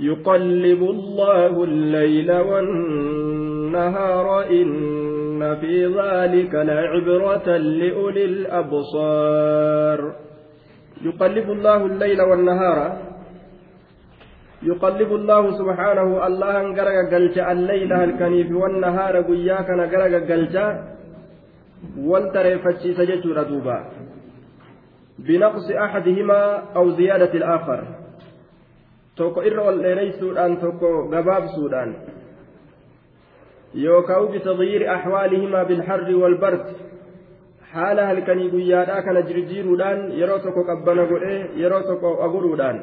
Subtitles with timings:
[0.00, 10.12] يقلب الله الليل والنهار إن في ذلك لعبرة لأولي الأبصار.
[11.02, 12.96] يقلب الله الليل والنهار.
[14.62, 20.56] يقلب الله سبحانه الله انقرق قلت الليل الكنيف والنهار قياك نقرق قلت
[21.98, 23.84] والتريفتشي سجد ردوبا.
[25.18, 27.95] بنقص أحدهما أو زيادة الآخر.
[29.18, 31.94] Tokko irra ol dheereysuudhaan tokko gabaabsuudhaan
[33.84, 36.66] yookaan bitagyiiri axwaalihimaa bilharri walbard
[37.72, 42.78] haala halkanii guyyaadhaa kana jirjiiruudhaan yeroo tokko qabbana godhee yeroo tokko aguruudhaan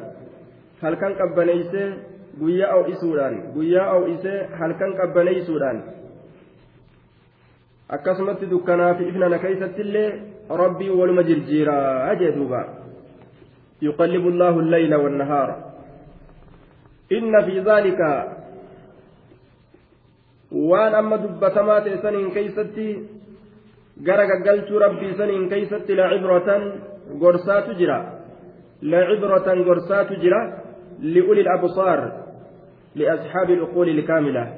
[0.82, 1.88] halkan qabbaneeysee
[2.40, 5.82] guyyaa o'isuudhaan guyyaa o'isee halkan qabbaneeysuudhaan
[7.96, 10.08] akkasumatti dukkanaa fi ifnana keeysatti illee
[10.62, 12.64] rabbii waluma jirjiiraa jee duuba
[13.86, 15.56] yuqallibu allaahu alleyla wannahaara
[17.46, 18.10] fi dhaalika
[20.70, 22.88] waan amma dubbatamaa ta'e saniin keeysatti
[24.08, 26.68] gara gaggalchuu rabbii saniin keeysatti lacibratan
[27.24, 27.98] gorsaatu jira
[28.82, 30.40] lacibratan gorsaatu jira
[31.00, 32.24] liuli الأبصار
[32.94, 34.54] لأصحاب العقول الكاملة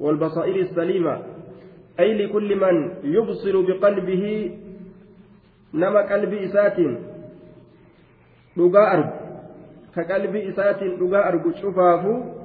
[0.00, 1.18] والبصائر السليمة
[2.00, 4.24] أي لكل من يبصر بقلبه
[5.74, 6.76] نما قلب إسات
[8.92, 9.21] argu
[10.98, 12.42] dhugaa argu cufaafu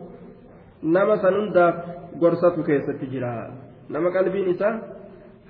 [0.83, 1.75] nama san hundaaf
[2.19, 3.49] gorsatu keessatti jira
[3.89, 4.79] nama qalbiin isaa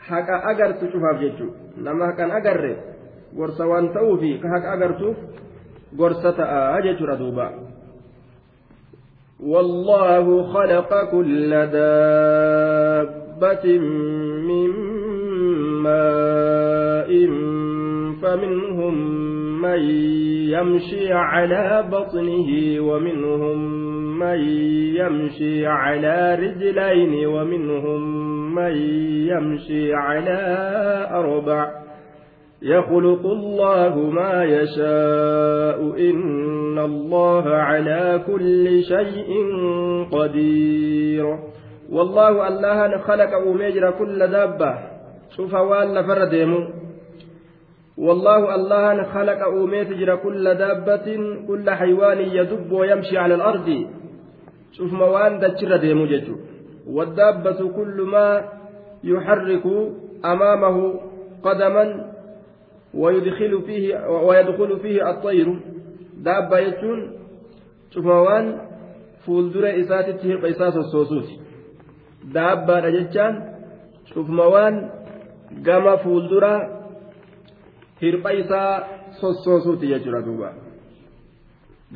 [0.09, 2.73] haqa agartu cufaaf jechuudha nama haqan agarre
[3.35, 5.17] gorsa waan ta'uufi ka haqa agartuuf
[5.95, 7.51] gorsa ta'a jechuudha duuba.
[9.37, 13.65] والله خلق كل دابة
[14.49, 14.71] من
[15.85, 17.11] ماء
[18.21, 18.95] فمنهم
[19.61, 19.80] من
[20.50, 23.58] يمشي على بطنه ومنهم
[24.19, 24.39] من
[24.95, 28.02] يمشي على رجلين ومنهم
[28.55, 28.75] من
[29.27, 30.39] يمشي على
[31.11, 31.87] أربع
[32.61, 39.30] يخلق الله ما يشاء إن الله على كل شيء
[40.11, 41.26] قدير
[41.92, 44.73] والله الله خلق أميجر كل دابة.
[45.36, 46.77] شوف وال فرديمو
[47.97, 51.08] والله الله خلق أميجر كل دابة
[51.47, 53.87] كل حيوان يدب ويمشي على الأرض.
[54.71, 56.36] شوف موان دجر ديمو ججو
[56.87, 58.27] والدابة كل ما
[59.03, 59.65] يحرك
[60.25, 60.99] أمامه
[61.43, 61.86] قدما
[62.93, 65.47] ويدخل فيه ويدخل فيه الطير.
[66.17, 66.99] دابة يجون.
[67.93, 68.45] شوفوان
[69.25, 71.27] فولدر إسات تهرب إساس الصوصوت
[72.33, 73.33] دابة رجتان
[74.05, 74.89] شوفموان
[75.67, 76.43] قام فولدر
[78.03, 78.61] هرب إسا
[79.21, 80.49] sossoosuuti jechuudha duuba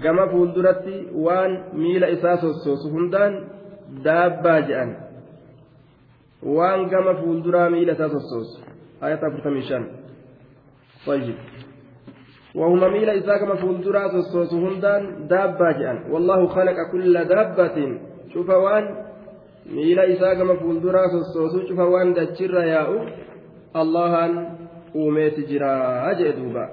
[0.04, 0.96] gama fuulduratti
[1.26, 3.34] waan miila isaa sossoosu hundaan
[4.06, 4.92] daabbaa je'an
[6.58, 8.58] waan gama fuulduraa miila isaa sossoosu
[9.02, 9.86] ayata afurtamii shan
[11.06, 11.36] طيب
[12.56, 17.78] وهما ميل إساء كما فولدرا سوسوس هندان دابة جأن والله خلق كل دابة
[18.34, 18.86] شوف وان
[19.66, 22.90] ميل إساء كما فولدرا سوسوس شوف وان دجر ياء
[23.76, 24.14] الله
[24.96, 26.66] أوميت جرا أجدوبا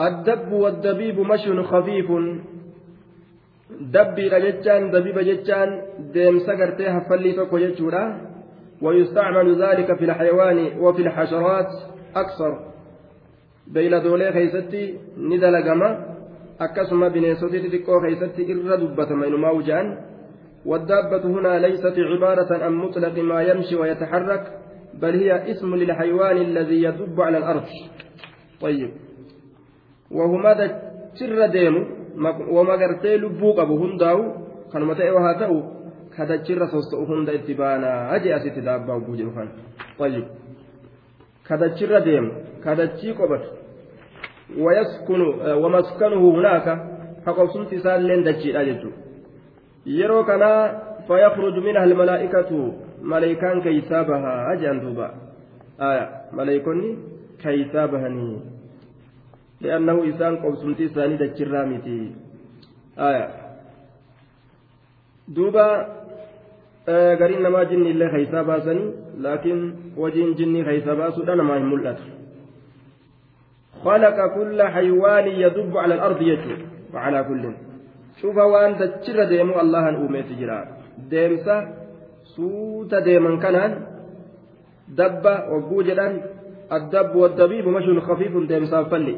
[0.00, 2.10] الدب والدبيب مشي خفيف
[4.46, 5.70] jechaan dabiiba jechaan
[6.14, 8.02] deemsa gartee haffallii tokko jechuudha
[8.82, 11.70] ويستعمل ذلك في الحيوان وفي الحشرات
[12.14, 12.52] aksar
[13.72, 14.82] beeyladoolee keeysatti
[15.16, 15.88] ni dalagama
[16.58, 19.88] akkasuma bineensoti xixiqqoo keeysatti irra dubbatama inumaa wuja'an
[20.66, 24.44] والدابة هنا ليست عبارة عن مطلق ما يمشي ويتحرك
[25.00, 27.64] بل هي اسم للحيوان الذي يدب على الأرض
[28.60, 28.90] طيب
[30.10, 30.52] وهما
[31.18, 31.74] تر ديم
[32.50, 34.18] وما قرتي لبوك أبو هنداو
[34.72, 35.62] كانوا متى وهاتو
[36.16, 39.28] كذا تر سوستو هندا اتبانا أجي أسيت دابة وبوجه
[39.98, 40.24] طيب
[41.48, 42.30] kadachirra deemu
[42.64, 43.48] kadachii qobatu
[44.64, 45.26] wayaskunu
[45.62, 46.88] wamaskanuhu hunaaka
[47.24, 48.98] haqobsumti isaalleen dachiidha jechuudha
[49.98, 50.70] yeroo kanaa
[51.08, 52.74] fayakhruju minha almalaa'ikatu
[53.12, 55.08] maleykaan keeysaa bahaa jedhan duuba
[55.88, 56.04] aya
[56.38, 56.90] maleeykonni
[57.42, 58.36] keeysaa bahanii
[59.66, 61.96] li'annahu isaan qobsumti isaanii dachirraa miti
[65.36, 65.66] duuba
[67.22, 68.90] gariin namaa jinni illee keeysaa baasanii
[69.28, 69.62] laakiin
[70.02, 72.12] wajiin jinnii keeysaa baasuudha namaa hin mul'atu
[73.84, 76.56] خلق كل حيوان يدب على الأرض يجو
[76.94, 77.44] وعلى كل
[78.20, 80.58] شوف وان تجر ديمو الله أوميت جرا
[81.10, 81.56] ديمسا
[82.34, 83.72] سوتا ديمن كانان
[84.88, 86.06] دب وجوجلا
[86.72, 89.14] الدب والدبيب مشي خفيف ديمسا فلي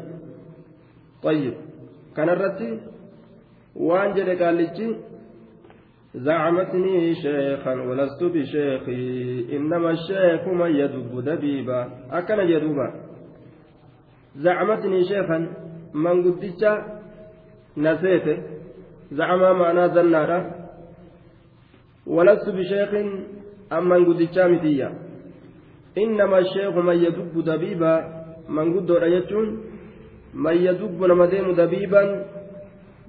[1.23, 1.53] طيب
[2.15, 2.69] كان الرتي
[4.15, 4.87] jedhe qaallichi
[6.15, 12.93] زعمتني شيخا ولست بشيخي إنما الشيخ من يدب دبيبا أكن يدوبا
[14.35, 15.37] زعمتني شيخا
[15.93, 16.63] من قدتش
[17.77, 18.39] نسيت
[19.11, 20.39] زعم معنا زنارا
[22.15, 22.91] ولست بشيخ
[23.77, 24.89] أما من قدتش متيا
[25.97, 27.93] إنما الشيخ من يدب دبيبا
[28.49, 29.47] من قد رأيتون
[30.33, 32.01] من يدب نمديم دبيبا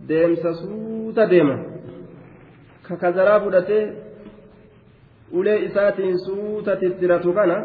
[0.09, 1.57] ديمس سوتا ديما
[3.45, 3.85] fudhatee
[5.33, 7.57] ulee isaatiin suuta tittiratu kana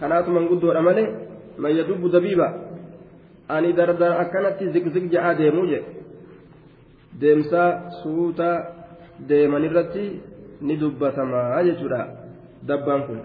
[0.00, 1.08] kanaatu manguddoodha malee
[1.58, 2.48] mayya dubbu dabiiba
[3.48, 5.90] ani dardara akkanatti zigzig ja'aa deemuu jedhe
[7.20, 7.70] deemsaa
[8.02, 8.48] suuta
[9.28, 10.04] deeman irratti
[10.60, 12.00] ni dubbatamaa jechuudha
[12.68, 13.20] dabbaan kun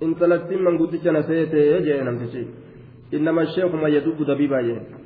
[0.00, 2.48] intalattiin manguddicha na seetee jedhe namtichi
[3.12, 5.02] innama sheeku mayya dubbu dabiibaa jedhe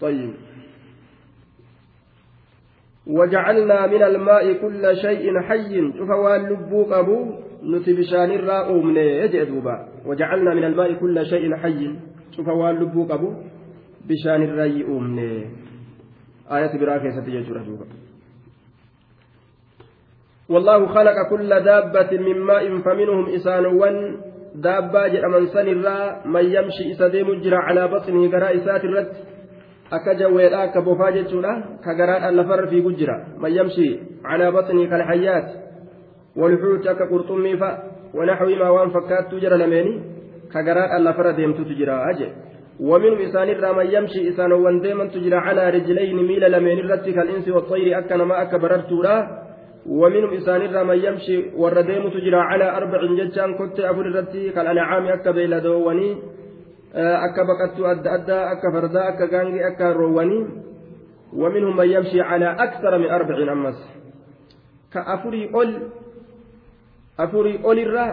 [0.00, 0.32] طيب
[3.06, 6.10] وجعلنا من الماء كل شيء حي شوف
[6.50, 7.18] لبو قبو
[7.64, 11.90] نتي بشان الراء يجدوبا وجعلنا من الماء كل شيء حي
[12.36, 13.34] شوف لبو قبو
[14.08, 15.65] بشان الراء أمني
[16.50, 17.86] آية براكة ستيجر دوبا
[20.48, 24.16] والله خلق كل دابة من ماء فمنهم إسانوان
[24.54, 25.68] دابة جرمان سن
[26.24, 29.12] من يمشي إسديم جرى على بطنه قراء سات الرد
[29.90, 35.46] akka jawweedha akka bofaa jechuudha ka garaadhaan lafarra fiigu jira man yamshi calaa baxnii kalxayyaat
[36.34, 37.70] walxuuti akka qurxummii fa
[38.10, 40.02] wanaxwii maa waan fakkaattuu jira lameeni
[40.50, 41.06] ka garaadhaan
[42.80, 48.22] ومنهم إسان الرام يمشي إسان ونديمن تجرى على رجلين ميل لمن الرت كالإنس والطير أكن
[48.22, 49.16] ما أكبررت لا
[49.88, 56.16] ومنهم إسان الرام يمشي والرديم تجرى على أربع ججان كنت أفر الرت كالأنعام أكبيل دووني.
[56.96, 60.46] akka baqattuu adda addaa akka fardaa akka gaangee akka roowwanii
[61.32, 63.78] ومنهم من يمشي على أكثر من أربعين أمس.
[64.92, 65.70] كأفري أول
[67.20, 68.06] أفري أول الرا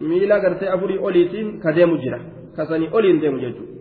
[0.00, 2.20] ميلا قرتي أفري أوليتين كديم جرا
[2.56, 3.77] كسني أولين ديم جدو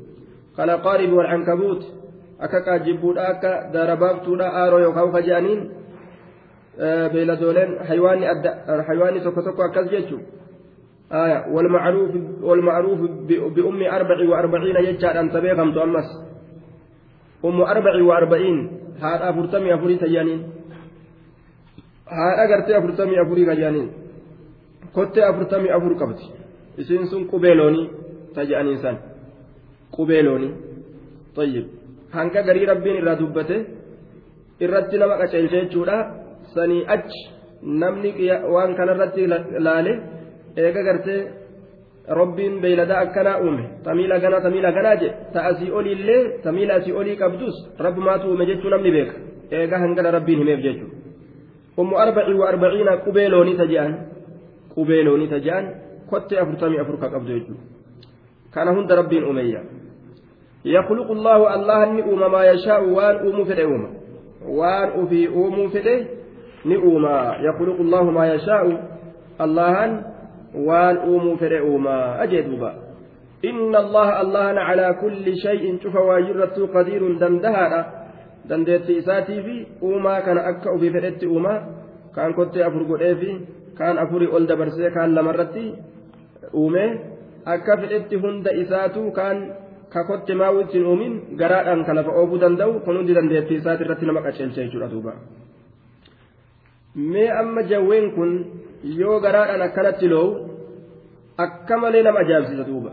[0.58, 1.84] قال قارب والعنكبوت.
[2.42, 5.60] أكا كاجبود أكا دارباب تودا آرو يوكاو خجانين
[7.14, 7.72] beeyladooleen
[8.88, 10.22] haywaanni tokko tokko akkas jechuun
[12.42, 13.00] والمعروف
[13.56, 16.10] بأم أربع وأربعين يجعل أن تبيغم تؤمس
[17.46, 18.58] أم أربع وأربعين.
[19.02, 20.42] هذا أفرتمي أفري تجانين.
[22.08, 23.92] هذا أجرتي أفرتمي أفري تجانين
[24.96, 26.20] كنت أفرتمي أفر قبت
[26.80, 27.90] إسين سن قبيلوني
[28.36, 28.78] تجانين
[29.96, 30.50] qubeelooni.
[31.36, 31.66] Tayyib
[32.18, 33.58] hanga garii rabbiin irraa dubbate
[34.66, 35.98] irratti nama qaceelchee jechuudha.
[36.54, 37.22] Sanii achi
[37.82, 38.12] namni
[38.54, 39.28] waan kanarratti
[39.68, 39.94] laale
[40.64, 41.22] eega gartee
[42.20, 43.64] rabbiin beeyladaa akkanaa uume.
[43.84, 47.56] Tamiila ganaa tamiila ganaa jedhe ta'asii oliillee tamiila asii olii qabdus
[47.86, 49.16] rabbumaatu uume jechuu namni beeka.
[49.52, 50.98] Eega hangana rabbiin himeef jechuudha.
[51.78, 53.96] ummu arbacii wa arbaciina qubee loonii tajaa'an
[54.76, 55.66] qubee loonii tajaa'an
[56.10, 57.77] kottee afurtamii afur ka qabdu jechuudha.
[58.58, 59.62] Kana hunda rabbiin uumeyya
[60.68, 63.84] يخلق الله الله نؤم ما يشاء وان أوم فده أوم
[64.60, 65.98] وان أفي أوم فده
[66.66, 67.06] نؤم
[67.48, 68.64] يخلق الله ما يشاء
[69.42, 69.76] الله
[70.56, 72.74] uumuu fedhe uumaa ajee duuba
[73.42, 77.82] inna allaha allahan calaa kulli shay'in cufa waayirrattuu qadiirun dandahaadha
[78.50, 81.60] dandeetti isaatii fi uumaa kana akka ofii fedhetti uumaa
[82.16, 83.32] kaan kottee afur godhee fi
[83.78, 85.66] kaan afurii ol dabarsee kaan lamarratti
[86.54, 86.86] uume
[87.54, 89.38] akka fedhetti hunda isaatu kaan
[89.94, 94.06] ka kotte maawuu ittiin uumin garaadhaan ka lafa oobuu danda'u kun hundi dandeetti isaati irratti
[94.10, 95.14] nama qaceelcha jechuudha duuba.
[97.12, 98.32] Mee amma jawween kun
[99.02, 100.32] yoo garaadhaan akkanatti loowu
[101.46, 102.92] akka malee nama ajaa'ibsiisa duuba.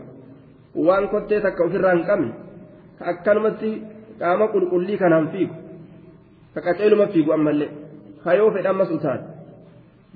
[0.87, 2.31] Waan kottee takka ofirraa hin qabne
[2.99, 3.69] ka akkanumatti
[4.19, 5.55] qaama qulqullii kanaan fiigu
[6.53, 7.71] ka qaceeluma fiigu ammallee
[8.23, 9.25] ka yoo fedhe ammas utaate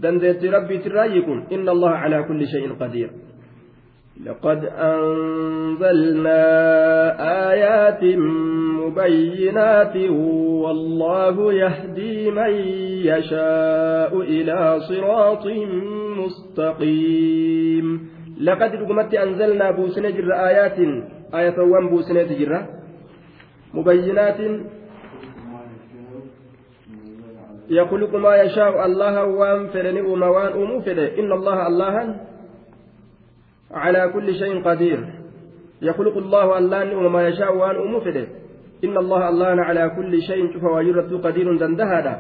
[0.02, 3.10] dandeettii rabbiitirraa yiikun inna allaha calaa kulli shay'in qadiir
[4.26, 6.44] لقد أنزلنا
[7.52, 8.04] آيات
[8.80, 9.96] مبينات
[10.66, 12.54] والله يهدي من
[13.08, 15.46] يشاء إلى صراط
[16.20, 18.10] مستقيم.
[18.42, 20.80] لقد رقمت أنزلنا بوسنة جر آيات
[21.34, 22.68] آية وان بوسنة جرة.
[23.74, 24.40] مبينات.
[27.70, 30.82] يخلق ما يشاء الله وان فرني وما وان أمو
[31.20, 31.96] إن الله الله
[33.72, 35.00] على كل شيء قدير.
[35.82, 38.28] يخلق الله الله وما يشاء وأن أمفده
[38.84, 42.16] إن الله الله على كل شيء شوف وجرت قدير دندهدا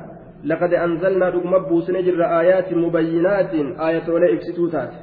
[0.45, 3.53] لقد أنزلنا رقم سنجر آيات مبينات.
[3.79, 4.93] آية ولا إكستوتات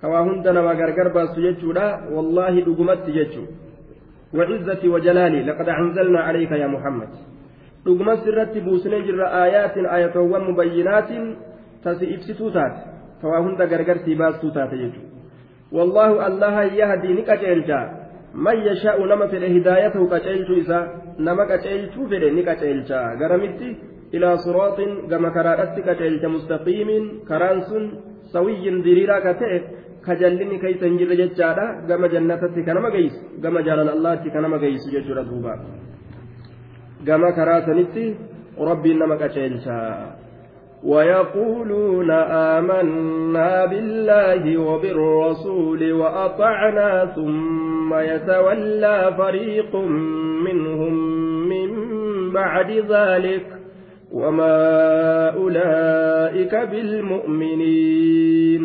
[0.00, 3.44] كوا هندنا ما غرغر باس يجودا والله رقمت يجو
[4.34, 5.42] وعزتي وجلالي.
[5.42, 7.08] لقد أنزلنا عليك يا محمد.
[9.06, 9.76] جر آيات.
[9.78, 11.10] آية ومبينات
[11.84, 12.76] تسي إبسطو تات.
[13.22, 15.15] فواهن غرغر سيباستو تات يجو
[15.76, 17.80] والله الله يهدي نكاجيلجا
[18.46, 20.78] من يشاء نما في هدايته كاجيلجو إسا
[21.26, 23.70] نما كاجيلجو في نكاجيلجا غرمتي
[24.14, 24.78] إلى صراط
[25.10, 26.88] كما كراتك كاجيلجا مستقيم
[27.28, 27.84] كرانسون
[28.32, 28.64] سوي
[29.24, 29.52] كتئ
[30.06, 35.24] kajallinni keeysa hin jirre jechaadha gama jannatatti kanama geessu gama jaalala allaatti kanama geessu jechuudha
[35.30, 35.54] duuba
[37.08, 38.04] gama karaa sanitti
[38.68, 39.88] rabbiin nama qaceelchaa
[40.84, 49.76] ويقولون آمنا بالله وبالرسول وأطعنا ثم يتولى فريق
[50.44, 50.94] منهم
[51.48, 51.70] من
[52.32, 53.46] بعد ذلك
[54.12, 54.56] وما
[55.30, 58.62] أولئك بالمؤمنين.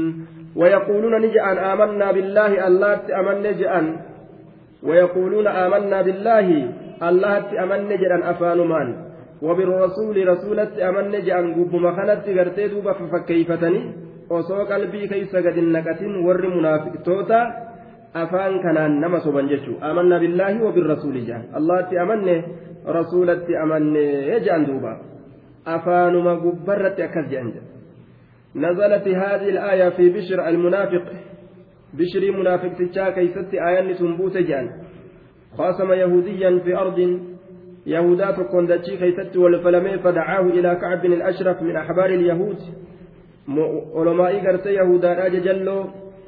[0.56, 3.98] ويقولون نجأن آمنا بالله الله أمن نجأن.
[4.84, 6.70] ويقولون آمنا بالله
[7.03, 9.11] الله أمن نجأن أفانمان
[9.41, 13.81] وبالرسول رسولة أمن نجأن قب مخنت قرتي دوبا ففكيفتني
[14.31, 17.39] osoo qalbii keeysa gad hin naqatin warri munaafiqtoota
[18.21, 22.36] afaan kanaan nama soban jechuu amanna billaahi wabirrasuuli jedhan allahatti amanne
[22.98, 24.03] rasuulatti amanne
[24.45, 24.93] jedhan duuba
[25.75, 27.69] afaanuma gubbarratti akkas jedhan jedha
[28.55, 31.05] نزلت هذه الآية في بشر المنافق
[31.93, 34.65] بشري منافق تجا كيست آية تنبوت جان
[35.57, 37.00] خاصم يهوديا في أرض
[37.85, 42.59] يهودات كوندتشي كيست والفلمي فدعاه إلى كعب الأشرف من أحبار اليهود.
[43.95, 45.85] علماء قرت يهودا راج جلو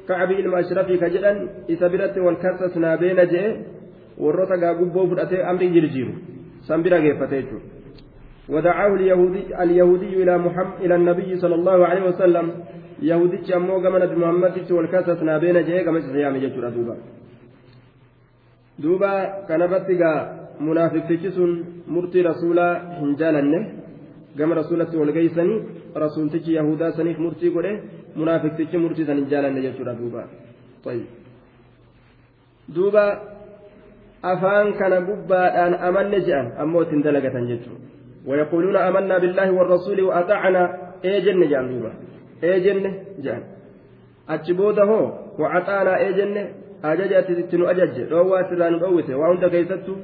[0.08, 3.46] كعب المأشرف كجلا إسابرت والكسس نابين جئ
[4.78, 6.12] gubboo fudhatee amrii jirjiiru
[6.66, 7.46] san bira geeffatee
[8.48, 12.52] ودعاه اليهودي اليهودي إلى محمد إلى النبي صلى الله عليه وسلم.
[13.02, 16.96] يهودي أمو كما نبي محمد والكاسة نابين جاي كما سيامي جتشورا دوبا.
[18.78, 19.12] دوبا
[19.48, 19.62] كان
[20.60, 21.50] بتيغا منافق تجسون
[21.88, 22.66] مرتي رسولا
[23.00, 23.60] هنجالنه
[24.38, 25.54] كما رسولة والجيسني
[25.96, 27.80] رسول تجي يهودا سنيف مرتي قوله
[28.16, 30.22] منافق تجي مرتي سنجالنه جتشورا دوبا
[30.84, 31.06] طيب
[32.68, 33.06] دوبا
[34.24, 37.94] afaan kana gubbaadhaan amanne je'an ammoo ittiin dalagatan jechuudha.
[38.26, 40.62] ويقولون آمنا بالله والرسول وأطعنا
[41.04, 41.92] إيجن جان دوبا
[42.44, 42.94] إيجن
[43.24, 43.42] جان
[44.28, 44.90] أتشبوده
[45.38, 46.36] وأطعنا إيجن
[46.84, 49.94] أججت تنو أجج روى سران روته وعند كيستو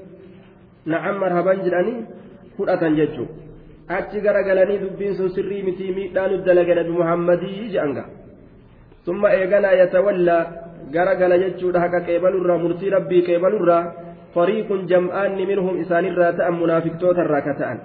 [0.87, 1.95] نعم مرحبا جراني
[2.59, 3.27] فؤة ججو
[3.91, 8.05] achi garagalanii dubbiin sun sirrii mitii miidhaan uddalaga nabi muhammadii je'anga
[9.07, 10.43] summa eeganaa yatawallaa
[10.95, 13.83] garagala jechuudha haqa qeebalurraa murtii rabbii qeebalurraa
[14.37, 17.81] fariiqun jam'aanni minhum isaanirraa ta'an munaafiqtootarraa ka ta'an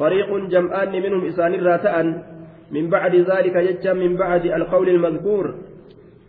[0.00, 2.22] فريق جمعان منهم إسان الراتأن
[2.70, 5.54] من بعد ذلك جتشا من بعد القول المذكور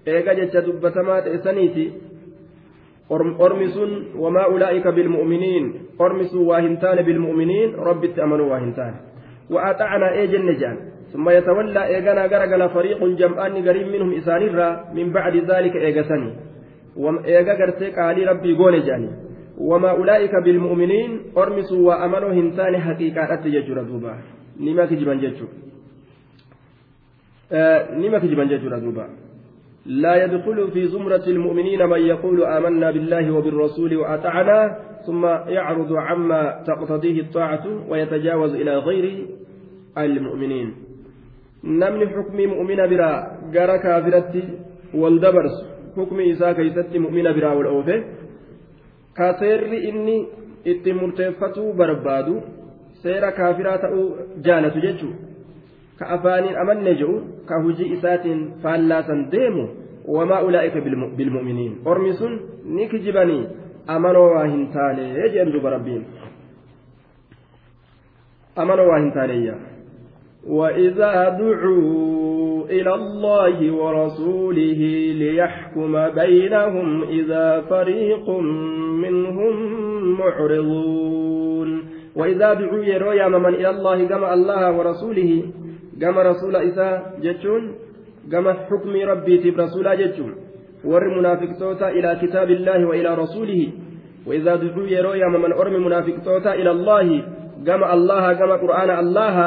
[0.08, 1.86] إيجا جتشا دبتمات إسانيتي
[3.12, 3.78] أرمس
[4.16, 5.74] وما أولئك بالمؤمنين.
[6.02, 7.76] أرمس واهنتان بالمؤمنين.
[7.76, 8.94] رب تأمنوا واهنتان.
[9.50, 10.78] وأطعنا إيجا نجان
[11.14, 14.44] ثم يتولى إيجانا غرقل فريق جمعان قريب منهم إسان
[14.94, 16.32] من بعد ذلك إيجا سني
[16.98, 19.10] وإيجا قرتك علي ربي قول جاني
[19.58, 21.12] وما أولئك بالمؤمنين.
[21.38, 24.14] أرمسوا وأمنوا هنتان حقيقة أتججر دوبا.
[24.60, 25.48] نما كجبان ججر.
[27.52, 29.06] آه نما كجبان ججر دوبا.
[29.88, 37.22] لا يدخل في زمرة المؤمنين من يقول آمنا بالله وبالرسول وأطعنا ثم يعرض عما تقتضيه
[37.22, 39.26] الطاعة ويتجاوز إلى غير
[39.98, 40.74] المؤمنين.
[41.64, 43.12] نمن حكم مؤمن برا
[43.54, 44.44] جرى كافرتي
[44.94, 45.56] والدبرس.
[45.98, 48.04] حكم إساء كيست مؤمن برا والأوفي
[50.72, 52.42] itti murteeffatuu barbaadu
[53.04, 54.08] seera kaafiraa ta'uu
[54.48, 55.16] jaalatu jechuun
[58.64, 59.70] faallaasan deemu
[60.18, 60.82] wamaa ulaa'ika
[61.18, 63.48] bilmu'miniin ormi sun ni kijibanii
[63.88, 66.06] amanoo waa hin taane jedhan duba rabbiin
[68.56, 69.78] amanoo waa hin taaneeyyaa
[70.48, 74.82] وإذا دعوا إلى الله ورسوله
[75.22, 78.30] ليحكم بينهم إذا فريق
[79.04, 79.56] منهم
[80.20, 81.84] معرضون
[82.16, 85.44] وإذا دعوا يروا يا من إلى الله كما الله ورسوله
[86.56, 87.76] إساء جتون
[88.32, 90.36] كما حكم ربي تب رسول جتون
[90.86, 93.62] ور منافق توتا إلى كتاب الله وإلى رسوله
[94.28, 97.24] وإذا دعوا يروا يا من أرم منافق توتا إلى الله
[97.66, 99.38] كما الله كما قرآن الله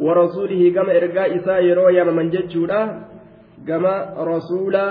[0.00, 2.82] ورسوله كما إرقاء إساء يروا يا من جتشودا
[3.68, 4.86] كما رسولا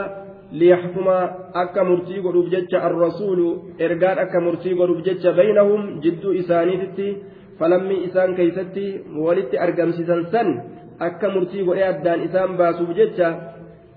[0.51, 1.07] ليحكم
[1.55, 3.39] أكا مرتي قلوب الرسول
[3.81, 4.99] إرقاء أكا مرتي قلوب
[5.41, 7.09] بينهم جدو إسانيتي
[7.59, 8.87] فلمي إسان كيستي
[9.25, 10.49] ولدت أرقم سن سن
[10.99, 13.29] akka murtii godhee addaan isaan baasuuf jecha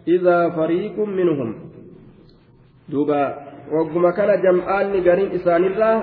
[0.06, 1.50] idaa fariiqun minhum.
[2.90, 3.20] Duuba
[3.72, 5.96] wagguma kana jam'aanni gariin isaanirraa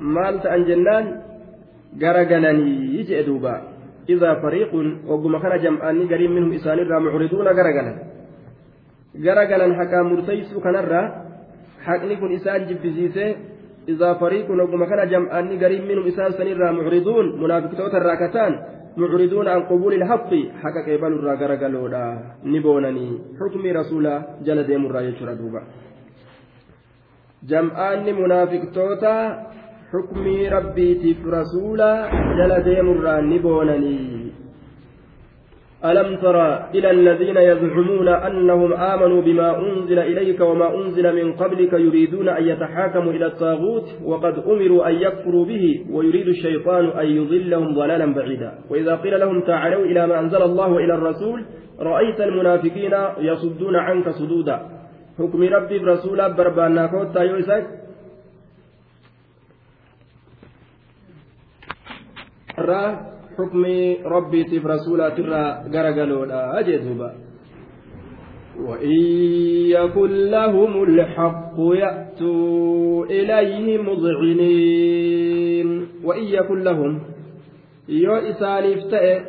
[0.00, 1.06] maal ta'an jennaan?
[1.98, 3.54] Garagalanii jedhe duuba.
[4.08, 7.96] Idaa fariiqun wagguma kana jam'aanni gariin minhum isaanirraa mucriduuna garagalan.
[9.12, 11.06] Garagalan haqaa murteeysuu kanarraa
[11.86, 13.30] haqni kun isaan jibbisiisee
[13.86, 18.52] idaa fariiqun wagguma kana jam'aanni gariin minhum isaan sanirraa mucriduun munaafiqtoota irraa kataan
[18.97, 20.31] معرضون عن قبول الحق
[20.63, 22.05] حق قبل الرا غرغلودا
[22.53, 23.07] نبونني
[23.39, 24.05] حكم رسول
[24.45, 25.61] جل ديم الرا يشرا دوبا
[27.49, 29.17] جمعان منافق توتا
[29.91, 30.23] حكم
[30.55, 31.91] ربي تف رسولا
[32.37, 33.97] جل ديم الرا نبونني
[35.84, 42.28] ألم تر إلى الذين يزعمون أنهم آمنوا بما أنزل إليك وما أنزل من قبلك يريدون
[42.28, 48.58] أن يتحاكموا إلى الطاغوت وقد أمروا أن يكفروا به ويريد الشيطان أن يضلهم ضلالا بعيدا.
[48.70, 51.44] وإذا قيل لهم تعالوا إلى ما أنزل الله وإلى الرسول
[51.80, 54.68] رأيت المنافقين يصدون عنك صدودا.
[55.18, 57.66] حكم ربي برسول بربانا كوتا يوسك
[63.38, 63.64] حكم
[64.04, 67.14] ربيتيف رسولات الرا غرغلودا أجدوبا
[68.60, 68.90] وإن
[69.70, 75.68] يكن لهم الحق يأتوا إليه مذعنين
[76.04, 77.00] وإن يكن لهم
[77.88, 79.24] يو إسانيف تأ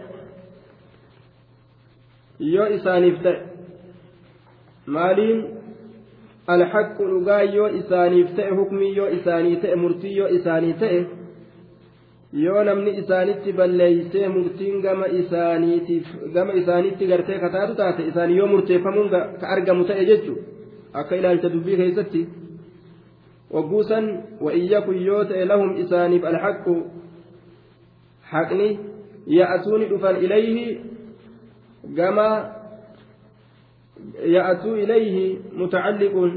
[2.39, 3.41] يو إسانيف تأ
[4.87, 5.45] مالين؟
[6.49, 11.07] الحق لغا يو إسانيف تأ حكمي يو إساني تأ مرتي يو إساني تأ.
[12.33, 19.09] Yoo namni isaanitti balleeysee murtiin gama isaaniitiif gama isaanitti gartee kataatu taate isaan yoo murteeffamuun
[19.09, 20.37] ka argamu ta'e jechu
[20.93, 22.21] akka ilaalcha dubbii keessatti
[23.53, 24.09] wagguusan
[24.41, 26.75] wa'iyyakun yoo ta'e lahum isaaniif alhaqu
[28.33, 28.69] haqni
[29.37, 30.67] ya'atuuni dhufan ilayhi
[32.01, 32.27] gama
[34.19, 36.31] يأتوا إليه متعلق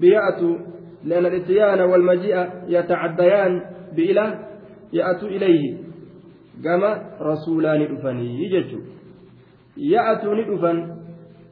[0.00, 0.56] بيأتوا
[1.04, 3.62] لأن الاتيان والمجيء يتعديان
[3.96, 4.49] بإله
[4.92, 5.78] ya'atu ilayhi
[6.62, 6.90] gama
[7.30, 8.92] rasuulaa ni dhufanii jechuudha
[9.76, 10.78] ya'atu ni dhufan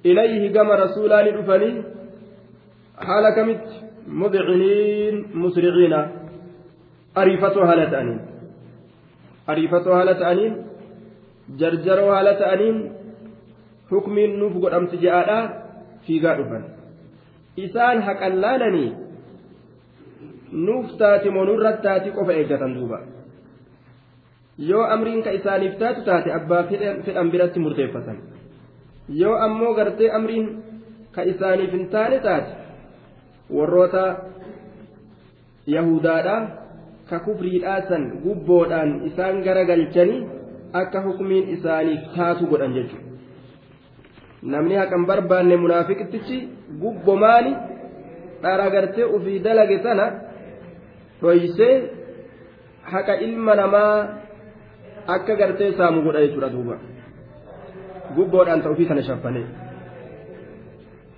[0.05, 1.75] ilayhi gama rasuulaa ni dhufanii
[3.09, 3.75] haala kamitti
[4.23, 6.01] mudciniin musriciina
[7.15, 8.21] ariifatoo haala ta'aniin
[9.47, 10.57] ariifatoo haala ta'aniin
[11.63, 12.79] jarjaroo haala ta'aniin
[13.91, 15.45] hukmiin nuuf godhamti je'aadhaa
[16.07, 16.65] fiigaa dhufan
[17.67, 18.91] isaan haqan laalanii
[20.67, 22.99] nuuf taati monurratti taati qofa eeggatan duuba.
[24.59, 26.63] Yoo amriin ka isaaniif taatu taate abbaa
[27.05, 28.17] fedhan biratti murteeffatan.
[29.09, 30.63] Yoo ammoo gartee amriin
[31.15, 32.51] ka isaaniif hin taane taate
[33.57, 34.05] warroota
[35.67, 36.37] yahudaadha
[37.11, 40.27] ka kufriidhaasan gubboodhaan isaan garagalchanii
[40.73, 43.07] akka hukumiin isaaniif taatu godhan jechuudha.
[44.43, 46.39] Namni haqan barbaanne munaafiqtichi
[46.83, 47.53] gubbomaani
[48.43, 50.07] dhara gartee ufii dalage sana
[51.23, 51.75] dhoysee
[52.93, 53.95] haqa ilma namaa
[55.17, 56.77] akka gartee saamu godha jechuudha duuba.
[58.17, 59.43] Gubboodhaan kana shaffane.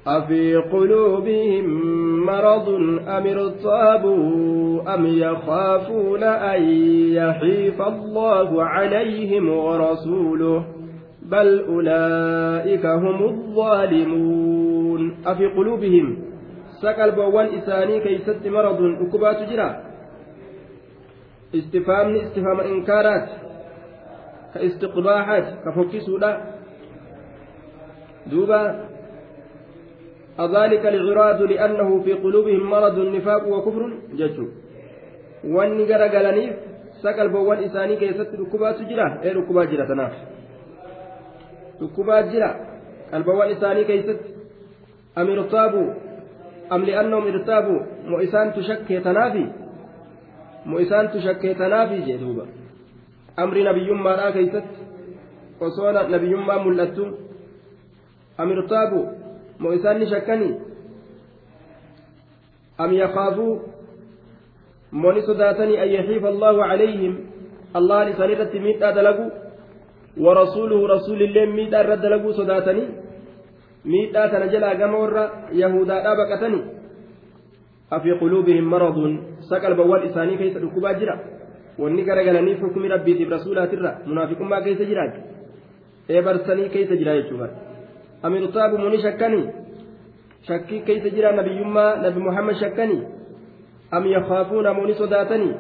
[0.07, 1.65] أفي قلوبهم
[2.27, 2.69] مرض
[3.09, 6.63] أم ارتابوا أم يخافون أن
[7.13, 10.65] يحيف الله عليهم ورسوله
[11.23, 16.19] بل أولئك هم الظالمون أفي قلوبهم
[16.83, 19.83] سكل بوان إساني كيست مرض أكبات جرا
[21.55, 23.29] استفهام استفهام إنكارات
[24.55, 26.31] كاستقباحات كفكسودا
[28.27, 28.63] دوبا
[30.41, 34.47] أذلك العراض لأنه في قلوبهم مرض النفاق وكفر ججو
[35.45, 36.55] واني غرغلنيف
[37.03, 40.13] سكال بوان إساني كيست ركبات جرا إيه ركبات جرا تناف
[41.83, 42.51] ركبات جرا.
[43.15, 44.21] البوان إساني كيست.
[45.19, 45.95] أم ارتابوا؟
[46.73, 49.47] أم لأنهم ارتابوا؟ مؤسان تشكي تنافي؟
[50.67, 52.47] مؤسان تشكي تنافي جدوبا.
[53.43, 54.87] Amri nabiyyummaadhaa keeysatti
[55.69, 57.07] osoo nabiyyummaa mul'attu
[58.45, 59.01] amirtaabu
[59.59, 60.55] moo isaan ni shakkanii
[62.79, 63.53] am yakaafuu
[65.03, 67.15] moo ni sodaatanii an yaxiifa allahu calayhim
[67.81, 69.31] allahan isaan irratti miidhaa dalagu
[70.19, 72.85] رسول الله ميدا رد لغو صداتني
[73.85, 75.17] ميدا تنجلا غما ور
[75.53, 76.61] يهودا دابقتني
[77.93, 78.99] أفي قلوبهم مرض
[79.51, 81.15] سكل بوال إساني كيس ركوبا جرا
[81.79, 85.21] wanni garagalaniif hukumi rabbiitiif rasuulaatirra munaafiqummaa keessa jiraatu
[86.09, 87.49] eebarsanii keessa jira jechuudha
[88.23, 89.47] amirtaabu muni shakkanii
[90.49, 93.03] shakkii keessa jira nabiyyummaa nabi muhammad shakkanii
[93.91, 95.55] am yakhaafuuna muni sodaatanii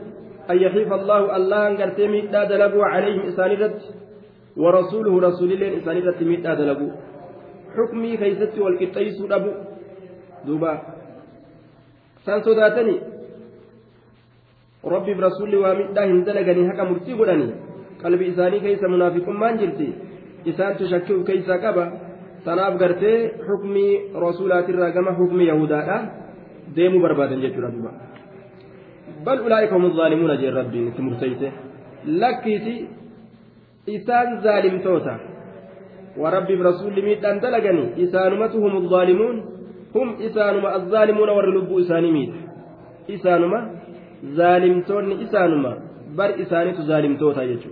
[0.49, 4.01] an yaxiifa allahu allahan gartee miidhaa dalaguu calayhim isaanirratti
[4.59, 6.47] رسول الله إنسان التي ميت
[7.77, 9.51] حكمي كيست والقطيس أبو
[10.47, 10.73] دوبا
[12.27, 13.01] san sodaatanii
[14.85, 17.53] rabbiif rasuulli waa midhaa hin dalaganii haqa murtii godhanii
[18.03, 19.89] qalbii isaanii keessa munaafiqummaan jirti
[20.53, 21.85] isaantu shakkii of keessaa qaba.
[22.45, 23.17] Tanaaf gartee
[23.47, 25.97] xukmii rasuulaatirraa gama xukmii yahudaadha
[26.77, 27.93] deemuu barbaadan jechuudha duuba.
[29.25, 31.53] Bal ulaa'ika hum zaalimuun jeen rabbiin itti murteeyse
[32.23, 32.75] lakkiisi
[33.87, 35.19] isaan zaalimtoota
[36.17, 39.43] waa warabbiif rasuulli miidhaan dalaganii isaanumatu hum zaalimuun
[39.95, 42.39] hum isaanuma azzaalimuuna warri lubbuu isaanii miidha
[43.17, 43.61] isaanuma
[45.25, 45.73] إسانما
[46.17, 47.71] بر إساني ظالمتوتا يجو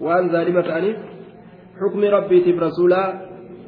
[0.00, 0.96] وأن ظالمة أنيف
[1.80, 3.02] حكم ربي تب رسولا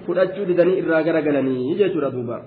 [0.07, 2.39] فلأجو لدني إرى غرغلني يجو ردوبا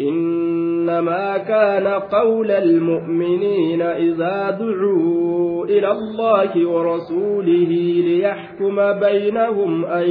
[0.00, 7.70] إنما كان قول المؤمنين إذا دعوا إلى الله ورسوله
[8.08, 10.08] ليحكم بينهم أن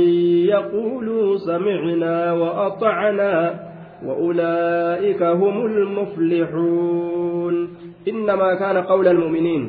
[0.56, 3.60] يقولوا سمعنا وأطعنا
[4.06, 7.70] وأولئك هم المفلحون
[8.08, 9.62] إنما كان قول المؤمنين.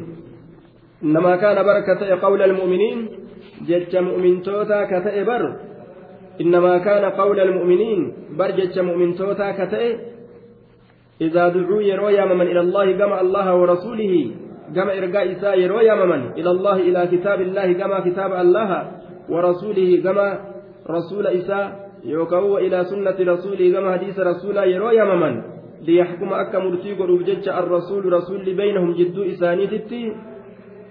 [1.05, 3.09] إنما كان بركة قول المؤمنين.
[3.69, 5.43] جج مؤمن توتا كتئبر
[6.41, 8.13] إنما كان قول المؤمنين.
[8.39, 9.97] برجة مؤمن توتا كتئ.
[11.21, 14.15] إذا دعوا يرو يامما إلى الله كما الله ورسوله.
[14.75, 18.71] كما إرقاء إساء يرو يامما إلى الله إلى كتاب الله كما كتاب الله
[19.29, 19.91] ورسوله.
[20.05, 20.27] كما
[20.91, 25.56] رسول إساء يوكو إلى سنة رسوله كما حديث رسول يرو يامما ليحكم
[26.42, 30.16] أكا مرتي قلوب جج الرسول رسول بينهم جدو إساني تتي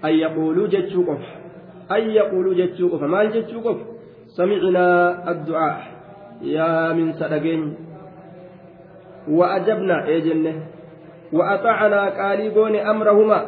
[0.05, 1.23] أن يقولوا جتشو قف
[1.91, 3.79] أن يقولوا جتشو قف ما جتشو قف
[4.27, 4.85] سمعنا
[5.31, 5.79] الدعاء
[6.41, 7.75] يا من سدقين
[9.27, 10.53] وأجبنا إيجنة
[11.33, 13.39] وأطعنا قاليقون أمرهما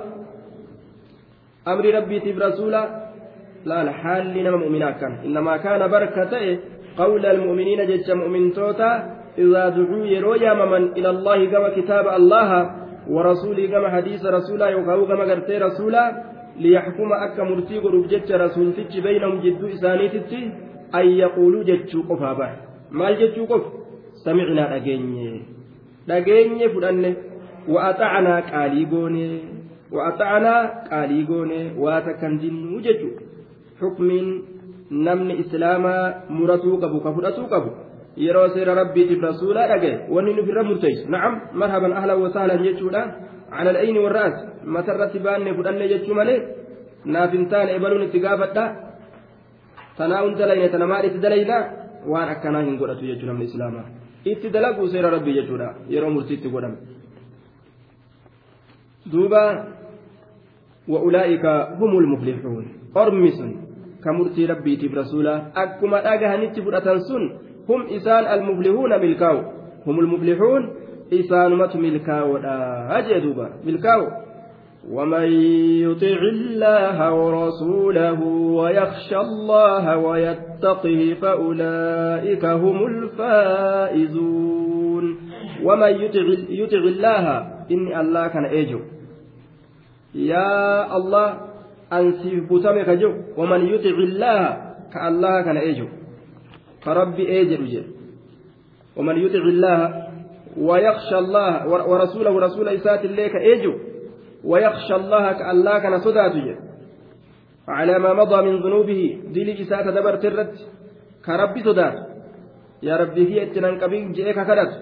[1.68, 2.84] أمر ربي تب رسولا
[3.66, 6.60] لا الحال لنا مؤمنا كان إنما كان بركة
[6.98, 12.50] قول المؤمنين جج مؤمن توتا إذا دعوا يرو يامما إلى الله كما كتاب الله
[13.10, 16.04] ورسوله كما حديث رسولا يوكاو كما قرتي رسولا
[16.60, 20.42] ليحكم أكا مرتي قلوب جج رسول تج بينهم جدو إسانيتتي
[20.96, 22.52] أن يقولوا جتشو قفا بح
[22.92, 23.64] مال جتشو قف
[24.26, 25.54] سمعنا أجيني
[26.08, 27.10] dhageenye fudhanne
[27.74, 29.26] wa'axacanaa qaalii goone
[29.96, 33.24] wa'axacanaa qaalii goone waa takkan jinnuu jechuudha
[33.80, 34.28] xukmiin
[35.08, 36.04] namni islaamaa
[36.38, 37.70] muratuu qabu ka fudhatuu qabu
[38.27, 43.03] yeroo seera rabbiitiif rasuulaa dhagaye wanni nuuf irra murteessu nacam marhaban ahlan wasahlan jechuudha
[43.53, 46.37] على الأين والرأس متى الرتبان فدان جتشو مالي
[47.15, 48.65] نافنتان إبلون اتقافتا
[49.99, 51.59] تناون دلين تنمار اتدلينا
[52.11, 53.75] وان أكنا هنقرأت يجونا من الإسلام
[54.33, 56.77] itti dalaguu seera rabbii jechuudha yeroo murtiitti godhame
[59.13, 59.43] duuba
[62.13, 63.51] muflixuun ormi sun
[64.03, 67.23] ka murtii rabbiitiif rasuula akkuma dhagahanitti fudhatan sun
[67.69, 69.41] hum isaan almuflihuuna milkaa'u
[69.85, 70.63] humul muflixuun
[71.11, 74.07] isaanumatu milkaa'oodha jee duuba milkaa'u
[74.89, 75.29] ومن
[75.85, 78.21] يطع الله ورسوله
[78.61, 85.05] ويخشى الله ويتقه فأولئك هم الفائزون.
[85.65, 85.93] ومن
[86.59, 88.81] يطع, الله إني الله كان أجو.
[90.15, 91.29] يا الله
[91.93, 94.57] أنسف بتمك جو ومن يطع الله
[94.95, 95.87] كالله كان أجو.
[96.89, 97.85] فربي أجر
[98.97, 100.09] ومن يطع الله
[100.57, 103.75] ويخشى الله ورسوله ورسول إسات الله كأجو
[104.45, 106.57] ويخشى الله كالله كان صداته
[107.69, 110.55] على ما مضى من ذنوبه دلي إساءة دبر ترت.
[111.27, 111.97] كرب صدات.
[112.83, 114.73] يا ربي هي اتنان قبيل جئك كرت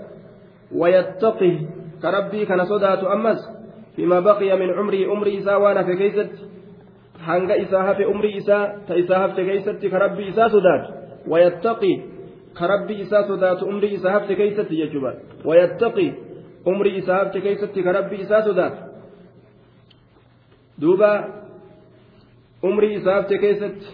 [0.81, 1.55] ويتقي
[2.03, 3.41] كربي كان صدات أمس.
[3.97, 6.33] فيما بقي من عمري عمري إساء وأنا في كيست.
[7.27, 10.33] hanga isaa hafe umrii isaa ta isaa hafte keeysatti ka rabbii
[13.07, 15.13] isaa sodaatu umrii isaa hafte keeysatti jechuudha
[15.45, 16.15] wayattaqi
[16.67, 18.87] umrii isaa hafte keeysatti ka rabbii isaa sodaatu
[20.81, 21.11] duuba
[22.63, 23.87] umrii isaafte keessatti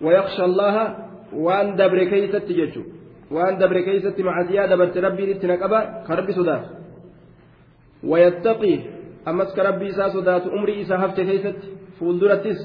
[0.00, 0.84] wayaksha allaha
[1.32, 2.84] waan dabre keeysatti jechu
[3.30, 6.68] waan dabre keeysatti macasiyaa dabarte rabbiin itti naqaba ka rabbi sodaatu
[8.12, 8.76] wayattaqii
[9.24, 11.66] ammas ka rabbii isaa sodaatu umrii isaa hafte keeysatti
[11.98, 12.60] fuuldurattis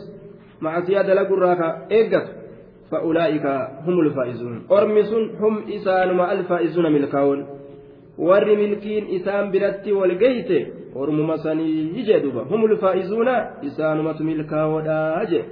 [0.59, 2.42] macasiyaa dalagurraa ka eeggatu
[2.91, 3.45] فأولئك
[3.85, 4.55] هم الفائزون.
[4.71, 7.45] أرمس هم إسان مع الفائزون ملكاون.
[8.17, 9.91] ور ملكين إسان برتي
[11.43, 15.45] sanii jee duba hum ulfaa'izuuna isaanumatu milkaa'oodha jee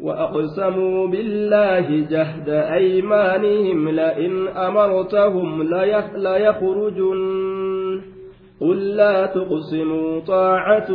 [0.00, 5.62] وأقسموا بالله جهد أيمانهم لئن أمرتهم
[6.16, 8.00] لا يخرجن
[8.60, 10.90] قل لا تقسموا طاعة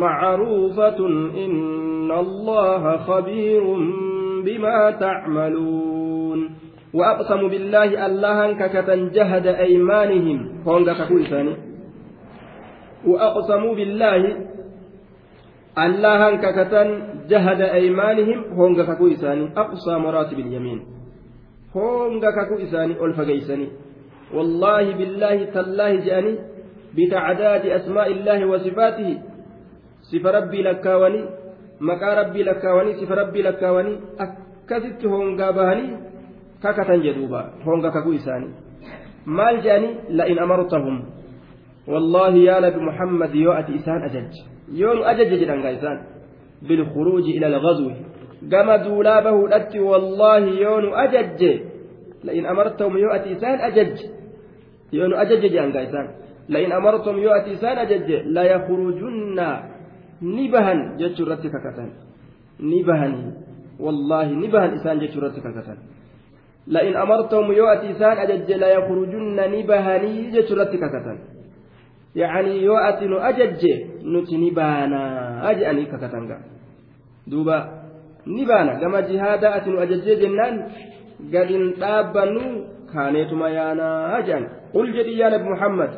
[0.00, 0.98] معروفة
[1.44, 3.62] إن الله خبير
[4.44, 6.50] بما تعملون
[6.94, 11.56] وأقسموا بالله الله ككة جهد أيمانهم هونغا ككل ثاني
[13.06, 14.22] وأقسموا بالله
[17.30, 20.80] jahada aymaanihim honga kakuu isaanii aqsaa maraatib ilyamiin
[21.74, 23.70] honga kakuu isaanii ol fageeysanii
[24.36, 26.38] wallaahi billaahi tallaahi je'anii
[26.96, 29.14] bitacdaadi asmaa'i illaahi wa sifaatihi
[30.10, 31.24] sifa rabbii lakkaawanii
[31.88, 35.90] maqaa rabbii lakkaawanii sifa rabbii lakkaawanii akkasitti hongaa bahanii
[36.62, 38.52] kakatan jedhuuba honga kakuu isaanii
[39.24, 40.96] maal je'anii la'in amartahum
[41.92, 44.42] wallaahi yaa nabi muhammad yoo ati isaan ajajje
[44.82, 45.98] yoo nu ajaje jedhan gaa isaan
[46.68, 47.94] bilkhuruuji ila alghazwi
[48.52, 51.52] gama duulaa bahuudhatti wallaahi yoo nu ajajje
[52.24, 54.06] la'in amartahum yoo ati isaan ajajje
[54.92, 56.08] yoo nu ajajje jedhan gaa isaan
[56.48, 59.48] la'in amartum yoo ati isaan ajajje layakhurujunna
[60.20, 61.90] ni bahan jechuu irratti kakatan.
[62.60, 63.14] Ni bahan.
[63.80, 65.78] Wallaahi ni bahan isaan jechuu irratti kakatan.
[66.68, 71.18] La'in amartahum yoo ati isaan ajajje la yakrujunna ni bahanii jechuu irratti kakatan.
[72.14, 73.72] Yacanii yoo ati nu ajajje
[74.04, 76.42] nuti ni baanaa jedhanii kakatan ga'a.
[77.30, 77.56] Duuba
[78.26, 78.74] ni baana.
[78.80, 80.56] Gama jihaadaa ati nu ajajje jennaan
[81.32, 82.44] gadin dhaabbannu
[82.92, 85.90] kaaneetuma yaanaa jedhan qul jedhi yaa nabi muhammad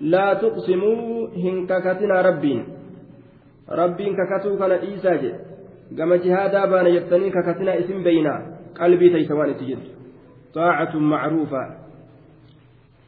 [0.00, 2.79] laa tuqsimuu hin kakatinaa rabbiin.
[3.70, 5.34] تقسموا هنككتنا ربين ربين ككتو كان إيساج
[5.98, 9.78] كما جهاد بانا يبتني ككتنا اسم بينا قلبي تيسوان تجد
[10.54, 11.76] طاعة معروفة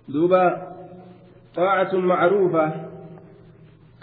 [0.09, 0.73] دوبا
[1.55, 2.73] طاعة معروفة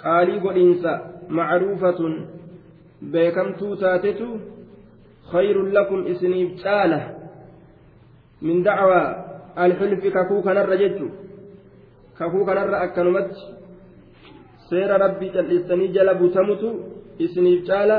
[0.03, 2.25] قالي قدينسا معروفة
[3.01, 4.37] بيكمتو تاتتو
[5.31, 7.15] خير لكم اسنيب تعالى
[8.41, 9.25] من دعوى
[9.57, 11.09] الحلف ككوكا نر جدو
[12.19, 13.58] ككوكا نر أكنمت
[14.73, 16.69] ربي تلسني جلب تمتو
[17.21, 17.97] اسنيب تعالى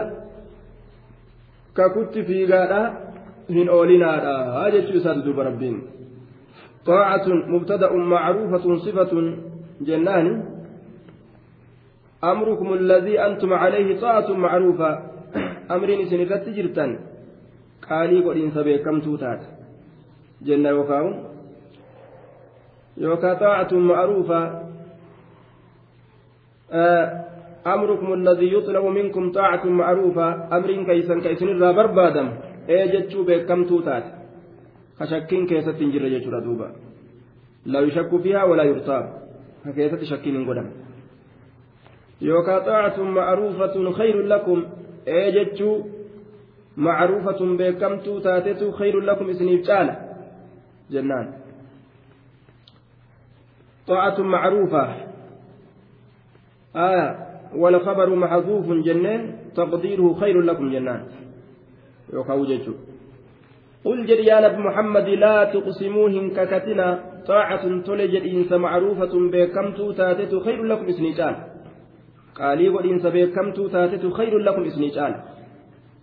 [1.76, 2.82] ككت في غادا
[3.50, 4.70] hin oolinaadha.
[4.70, 5.78] Jechuu isaati duuba rabbiin.
[6.86, 9.12] طاعة مبتدأ معروفة صفة
[9.80, 10.26] جنان
[12.24, 14.90] أمركم الذي أنتم عليه طاعة معروفة
[15.70, 16.86] أمرين سنرت جرتا
[17.90, 19.42] قالي قد إنسبه كم توتات
[20.42, 21.06] جنة يوكاو
[22.96, 24.40] يوكا طاعة معروفة
[26.72, 27.24] آه
[27.66, 32.28] أمركم الذي يطلب منكم طاعة معروفة كيسا كيسن الرابر بادم
[32.68, 34.10] ee jechuu beekamtuu taate
[34.98, 36.66] ka shakkiin keessatti hin jirre jechuudha duuba
[37.66, 39.06] laa yushakku fiihaa walaa yurtaab
[39.64, 40.68] ka keessatti shakkiin hin godhan
[42.28, 44.64] yookaan xaacatun macruufatun khayrun lakum
[45.16, 45.74] ee jechuu
[46.88, 49.94] macruufatun beekamtuu taatetu khayrun lakum isiniif caala
[50.96, 51.28] jennaan
[53.90, 55.09] طاعة معروفة
[56.75, 57.07] آية
[57.55, 59.21] والخبر محذوف جنان
[59.55, 61.01] تقديره خير لكم جنان
[62.13, 62.95] yookaan jechuudha.
[63.85, 66.87] قل جل يا نبي محمد لا تقسموهم ككتنا
[67.27, 71.35] طاعة تولي جدينس معروفة بكمتو تاتت خير لكم اسنيجان
[72.35, 75.13] قالي ودينس بكمتو تاتت خير لكم اسنيجان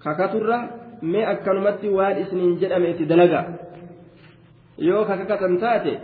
[0.04, 0.58] ككترة
[1.02, 3.42] ما أكنمت وال اسنين جدأمت دلقا
[4.78, 6.00] yoo kakakatan taate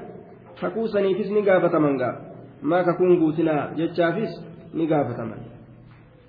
[0.61, 2.15] kakuusaniifis ni gaafataman gaa
[2.63, 4.33] maa kakuun guutinaa jechaafis
[4.74, 5.42] ni gaafataman.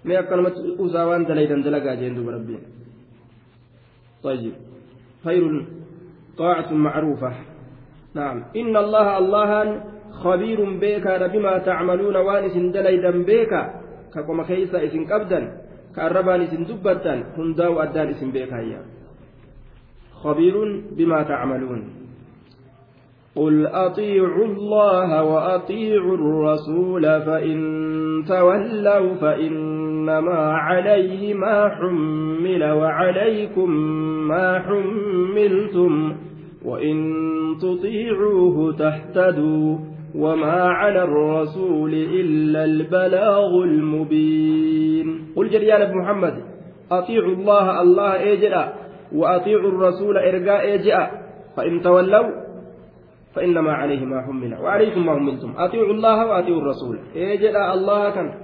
[0.05, 2.75] Mee akkanumatti usaa waan dalaydan dalagaa jeen duba rabbiin.
[4.25, 4.53] طيب
[5.25, 5.67] خير
[6.39, 7.33] طاعة معروفة
[8.15, 9.51] نعم إن الله الله
[10.13, 13.53] خبير بك بما تعملون وانس دليدا بك
[14.15, 15.41] كقوم كيسا إسن قبدا
[15.97, 18.81] كأربان إسن دبتا هنداو أدان إسن بك هيا
[20.23, 20.57] خبير
[20.97, 21.81] بما تعملون
[23.37, 27.59] قل أطيعوا الله وأطيعوا الرسول فإن
[28.29, 33.71] تولوا فإنما عليه ما حمل وعليكم
[34.29, 36.17] ما حملتم
[36.65, 37.15] وإن
[37.63, 39.79] تطيعوه تهتدوا
[40.15, 46.35] وما على الرسول إلا البلاغ المبين قل جريان محمد
[46.93, 48.73] أطيعوا الله الله إجلا
[49.15, 51.11] وأطيعوا الرسول إرجاء إجأ
[51.57, 52.45] فإن تولوا
[53.35, 56.99] فإنما عليه ما حمل وعليكم ما حملتم أطيعوا الله وأطيعوا الرسول.
[57.17, 58.35] إجل الله كان؟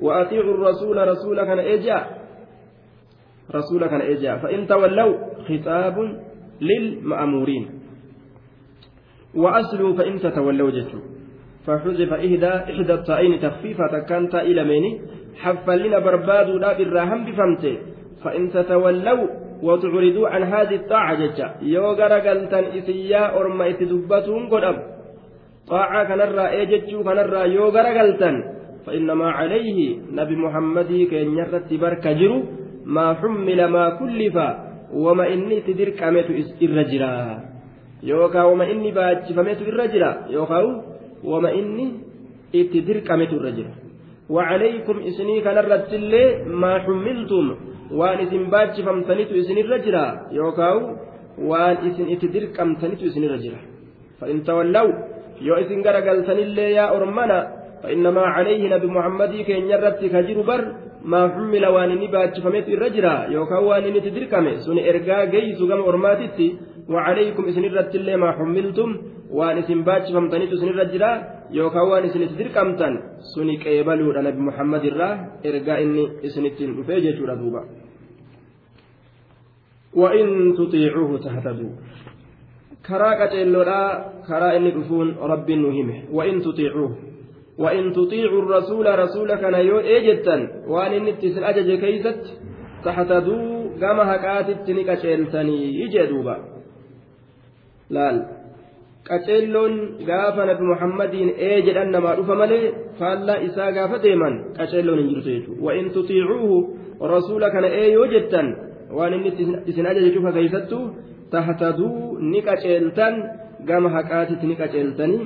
[0.00, 2.06] وأطيعوا الرسول رسول كان إجا
[3.54, 5.14] رسول كان إجا فإن تولوا
[5.48, 5.96] خطاب
[6.60, 7.64] للمأمورين.
[9.34, 11.04] وأصلوا فإن تتولوا جدوا
[11.66, 15.00] فحذف إحدى إحدى الطائين تخفيفة كانت إلى ميني.
[15.34, 17.76] حفلنا برباد لا بالراهم بفمته.
[18.24, 24.77] فإن تتولوا وتعرضوا عن هذه الطاعة ججا يو غرقلتن إسيا أرما إتدبتون قدام
[25.67, 28.35] طاعة كنرى إيجتشو كنرى يو غرقلتن
[28.85, 32.43] فإنما عليه نبي محمد كن يرت برك جرو
[32.95, 34.35] ما حمل ما كلف
[34.93, 36.29] وما إني تدرك أميت
[36.61, 37.13] الرجلا
[38.03, 40.59] يوكا وما إني باج فميت الرجلا يوكا
[41.23, 41.87] وما إني
[42.53, 43.71] تدرك أميت الرجلا
[44.29, 46.13] وعليكم إسني كان الرتل
[46.61, 47.45] ما حملتم
[47.91, 50.05] وان إسن باتش فامتنيتو إسن الرجرة
[50.39, 50.77] يوكاو
[51.49, 53.59] وان إسن إتدرك أمتنيتو إسن الرجرة
[54.19, 54.91] فإن تولوا
[55.47, 57.39] يو إسن قرقلتن اللي يا أرمنا
[57.83, 60.63] فإنما عليه نبي محمد كين يرت كجر بر
[61.11, 65.81] ما حمل وان إني باتش فمت الرجرة يوكاو وان إني تدركمه سن إرقا جيسو قم
[65.89, 66.47] أرماتي
[66.88, 68.90] وعليكم إسن الرتل ما حملتم
[69.34, 71.10] waan isin baachifamtanitu isinirra jira
[71.50, 77.36] yookaan waan isin itti dirqamtan suni qeebaluudha nabi muhammad irraa ergaa inni isinittiin dhufee jechuudha
[77.40, 77.62] duuba.
[79.94, 81.72] وإن تطيعوه تهتدوا.
[82.86, 83.82] كرا قتلودا
[84.26, 86.92] كرا إني دفون رب نهمه وإن تطيعوه.
[87.58, 92.22] وإن تطيعوا الرسول رسولك نيو إيجتا وأن إني تسل أجج كيست
[92.84, 93.78] تهتدوا.
[93.80, 96.53] كما هكاتت نكشلتني يجدوبا
[97.90, 98.16] laal.
[99.08, 99.74] Qaceelloon
[100.08, 105.28] gaafa nabi muhammadiin ee jedhan namaa dhufa malee faallaa isaa gaafa deeman qaceelloon hin jirtu
[105.30, 105.62] jechuudha.
[105.66, 106.56] Wa'in tutiicuuhu
[107.14, 108.46] rasuula kana ee yoo jettan
[108.96, 109.30] waan inni
[109.70, 110.78] isin ajaje cufa keeysattu
[111.32, 113.14] tahtaduu ni qaceeltan
[113.68, 115.22] gama haqaatitti ni qaceeltanii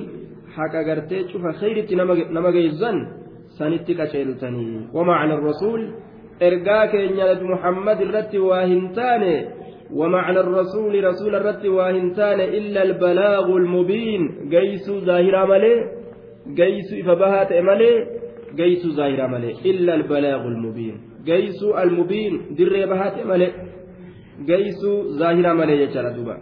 [0.57, 1.95] haqa gartee cufa kheyritti
[2.35, 2.97] nama geessan
[3.57, 4.91] sanitti qaceeltanii.
[4.95, 5.81] Wamacna rasuul
[6.47, 9.33] ergaa keenya nabi muhammad irratti waa hin taane
[9.93, 14.49] ومعنى الرسول رسول الرت واهنتان إلا البلاغ المبين.
[14.49, 15.75] جيس ظاهر ملي
[16.47, 17.91] جيس إفبهات ملي
[18.55, 20.95] جيس ظاهر ملي إلا البلاغ المبين.
[21.25, 23.49] جيس المبين در بهات ملي
[24.45, 24.81] جيس
[25.19, 26.37] ظاهر ملي يجرى دوبا.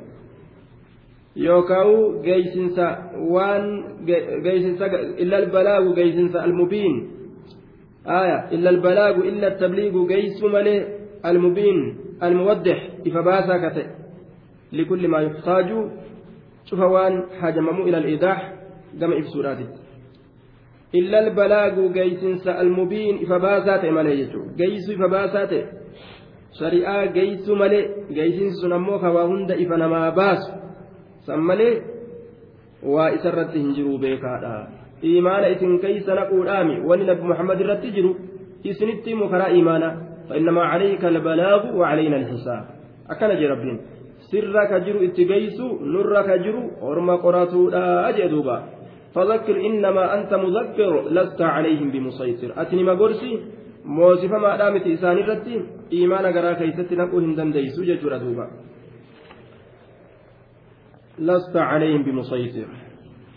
[1.37, 2.85] yookaan geessinsa
[3.33, 3.65] waan
[4.45, 4.85] geessinsa
[5.21, 6.95] illa albalaagu geessinsa almubiin
[8.19, 10.79] aya illa albalaagu illa tabliigu geessu malee
[11.29, 12.86] almubiin الموضح.
[13.07, 13.87] إفباسا كتئ
[14.73, 15.69] لكل ما يحتاج
[16.65, 18.53] شوف وان حاجممو إلى الإيضاح
[18.99, 19.57] كما إفسورات
[20.95, 25.51] إلا البلاغ جيسنس المبين إفباسات مالي يجو جيس إفباسات
[26.59, 27.81] شريعة جيس مالي
[28.11, 30.41] جيسنس نمو كواهند إفنما باس
[31.27, 31.81] سمالي
[32.83, 34.67] وإسرت هنجروا بيكادا
[35.03, 38.15] إيمان إسن كيس نقول آمي ولنبي محمد رتجروا
[38.65, 39.89] إسنتي مكرا إيمانا
[40.29, 42.76] فإنما عليك البلاغ وعلينا الحساب
[43.11, 43.77] أكن جي ربين
[44.31, 48.57] سرك جرو اتقيسو نرك جرو ورما قراتو لا أجدوبا
[49.15, 53.31] فذكر إنما أنت مذكر لست عليهم بمسيطر أتني ما قرسي
[53.85, 55.55] موسفة ما دامت إساني رتي
[55.93, 58.45] إيمان قرا كيست نقو هندن ديسو ججر دوبا
[61.27, 62.67] لست عليهم بمسيطر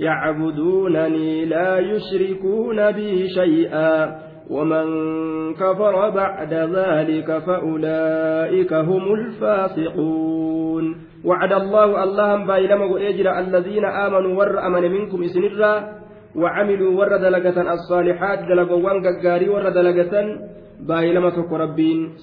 [0.00, 4.18] يعبدونني لا يشركون بي شيئا
[4.50, 4.86] ومن
[5.54, 11.10] كفر بعد ذلك فأولئك هم الفاسقون.
[11.24, 15.74] وعد الله اللهم بايلما وإجر الذين آمنوا ور أمن منكم إسنرا
[16.36, 20.14] وعملوا ور دلقة الصالحات دلقوان ققاري ور دلقة
[20.88, 21.52] بايلما تك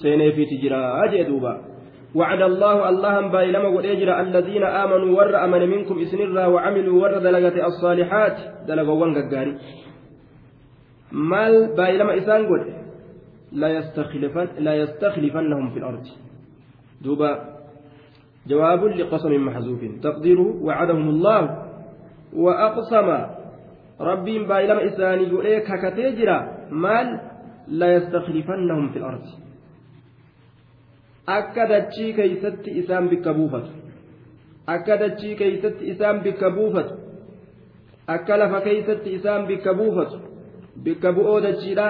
[0.02, 1.77] سيني في تجرا أجدوبا
[2.14, 8.36] وعد الله اللهم بايلما اجرى الذين آمنوا ور أمن منكم اسنرا وعملوا ور دلغه الصالحات
[8.68, 9.58] دلغوان غغاري
[11.12, 12.64] مال بايلما إسان قد
[13.52, 16.04] لا يستخلفن لا يستخلفنهم في الأرض.
[17.04, 17.58] دوبا
[18.46, 19.80] جواب لقسم محذوف.
[20.02, 21.42] تقديره وعدهم الله.
[22.36, 23.08] وأقسم
[24.00, 26.38] ربي بايلما إساني قد ككتجرا
[26.70, 27.20] مال
[27.68, 29.47] لا يستخلفنهم في الأرض.
[31.36, 33.70] Akka dachii keeysatti isaan bikka buufatu
[34.74, 36.94] akka dachii keeysatti isaan bikka buufatu
[38.16, 40.20] akka lafa keeysatti isaan bikka buufatu
[40.84, 41.88] bikka bu'oo dachiidha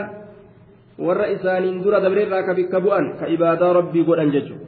[1.06, 4.66] warra isaaniin dura dabreerraa ka bikka bu'an ka ibaadaa rabbii godhan jechuudha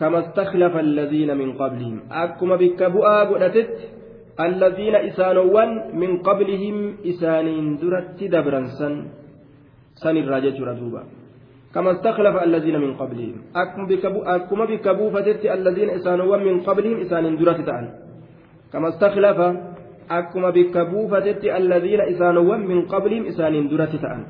[0.00, 3.76] كما استخلف الذين من قبلهم أكما بك بؤا قدتت
[4.40, 6.76] الذين إسانوان من قبلهم
[7.10, 8.94] إسانين درت دبرا سن
[10.02, 11.02] سن الراجة ردوبا
[11.74, 13.34] كما استخلف الذين من قبلهم.
[14.26, 17.90] أكما بكبو فتت الذين إسانوا من قبلهم إسان درة تعالى
[18.72, 19.38] كما استخلف
[20.10, 24.24] أكما بكبو فتت الذين إسانوا من قبلهم إسان درة تعالى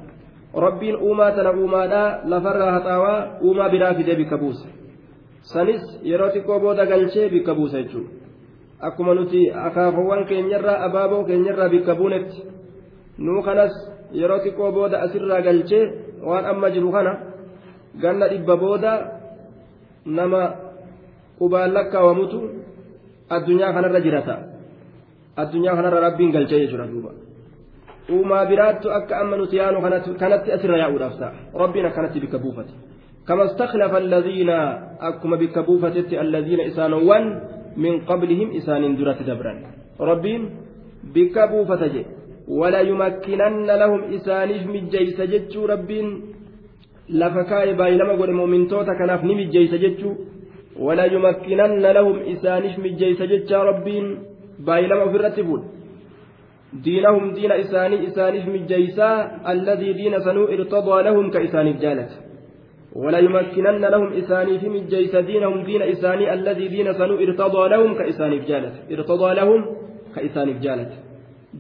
[0.54, 4.66] ربين أوما تنبوما لا لفرها تاوى أوما بلا في دبي كبوس
[5.42, 8.10] sanis yeroo xiqqoo booda galchee bikka buusa jechuudha
[8.80, 12.44] akkuma nuti akaafawwan keenyarraa abaaboo keenyarraa bikka buunetti
[13.18, 13.72] nuu kanas
[14.12, 15.00] yeroo xiqqoo booda
[18.02, 18.92] ganna dhibba booda
[20.06, 20.42] nama
[21.38, 22.38] qubaan lakkaawamutu
[23.30, 24.36] addunyaa kanarra jirata
[25.36, 27.10] addunyaa kanarra rabbiin galchee jechuudha duuba
[28.14, 29.82] uumaa biraattu akka amma nuti yaanu
[30.22, 32.74] kanatti asirra yaa'uudhaaf ta'a rabbiin akkanatti bikka buufate
[33.28, 34.50] كما استخلف الذين
[35.00, 37.24] أكما بك بوفتت الذين إسانوان
[37.76, 39.54] من قبلهم إسان درة دبرا
[40.00, 40.42] ربين
[41.14, 41.94] بك بوفتج
[42.48, 46.06] ولا يمكنن لهم إسانيف مجيس جتشو ربين
[47.12, 50.12] لفكاي باي لما قول مؤمن توتا كناف نمجيس جتشو
[50.86, 54.04] ولا يمكنن لهم إسانيف مجيس جتشا ربين
[54.66, 55.62] باي لما في الرتبون
[56.72, 59.10] دينهم دين إساني إسانيف مجيسا
[59.52, 62.10] الذي دين سنو ارتضى لهم كإسانيف جالت
[62.96, 68.42] ولا يمكنن لهم إساني في مجيس دينهم دين إساني الذي دين سنو ارتضى لهم كإسانيف
[68.50, 69.60] جالت ارتضى لهم
[70.14, 70.92] كإسانيف جالت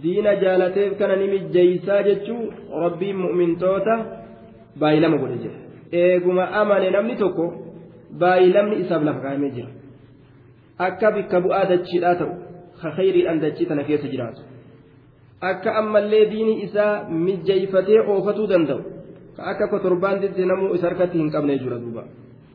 [0.02, 2.36] دين جالتيف كان نمجيسا جتشو
[2.84, 4.19] ربي مؤمن توتا
[4.80, 5.56] baay'ee lama godhe jira.
[5.92, 7.44] Eeguma amane namni tokko
[8.20, 9.70] baay'ee lamni isaaf lafa kaa'amee jira.
[10.78, 12.32] Akka bikka bu'aa dachiidhaa ta'u
[12.82, 14.40] kakayriidhaan dachii tana keessa jiraatu.
[15.40, 16.92] Akka ammallee diini isaa
[17.26, 18.82] mijjeeyfatee oofatuu danda'u
[19.36, 22.04] ka akka kotorbaan didde namuu isa harkatti hin qabne jira duuba.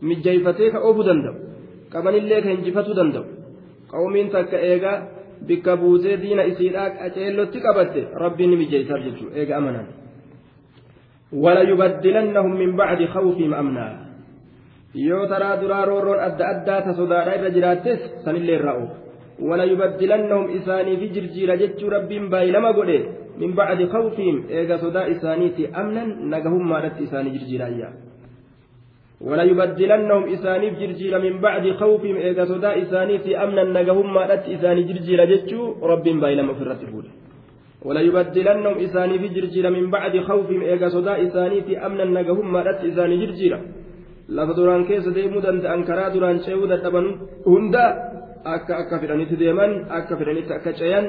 [0.02, 1.36] Mijjeeyfatee ka oofuu danda'u
[1.94, 3.26] qabanillee ka hinjifatuu danda'u.
[3.92, 4.98] Qawmiin takka eegaa
[5.48, 9.38] bikka buutee diina isiidhaa qaceellotti qabatte rabbiin ni mijjeeysaaf jechuudha.
[9.40, 9.88] Eega amanaan.
[11.36, 13.88] ولا يبدلنهم من بعد خوفهم أمنا
[14.96, 18.96] yoo taraa duraa roorroon adda addaa ta sodaadhaa irra jiraattes sanillee irraa oofu
[19.50, 22.98] wala yubaddilannahum isaanii fi jirjiira jechuu rabbiin baay'ilama godhe
[23.42, 27.90] min bacdi khawfihim eega sodaa isaaniiti amnan nagahummaadhatti isaanii jirjiiraayya
[29.22, 34.84] ولا يبدلنهم إسانيف جرجير من بعد خوفهم إذا صدا إسانيف أمنا نجهم ما رت إساني
[34.84, 35.62] جرجير جتشو
[35.92, 37.06] رب بايلم في الرتبول
[37.86, 43.16] ولا يبدلنهم إسانيف جرجير من بعد خوفهم إذا صدا إسانيف أمنا نجهم ما رت إساني
[43.22, 43.54] جرجير
[44.30, 47.06] lafa duraan keessa deemuu danda'an karaa duraan ce'uu dadhaban
[47.46, 47.86] hunda
[48.42, 51.06] akka akka fedhanitti deeman akka fedhanitti akka ce'an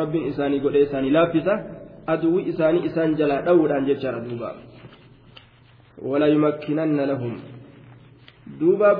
[0.00, 1.54] rabbiin isaanii godhee isaanii laaffisa
[2.06, 4.50] aduwwi isaanii isaan jalaa dha'uudhaan jechaadha duuba
[6.10, 7.34] wala yumakkinanna lahum
[8.60, 8.90] duuba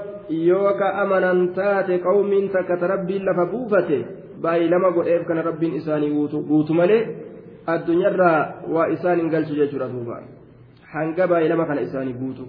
[0.48, 3.98] yoo ka amanan taate qawmiin takka ta rabbiin lafa buufate
[4.42, 6.10] baay'ilama godheef kana rabbiin isaanii
[6.50, 7.02] guutu malee
[7.72, 10.22] addunyaarraa waa isaan hin galchu jechuudha duuba.
[10.92, 12.48] Hanga baay'ilama kana isaanii guutu.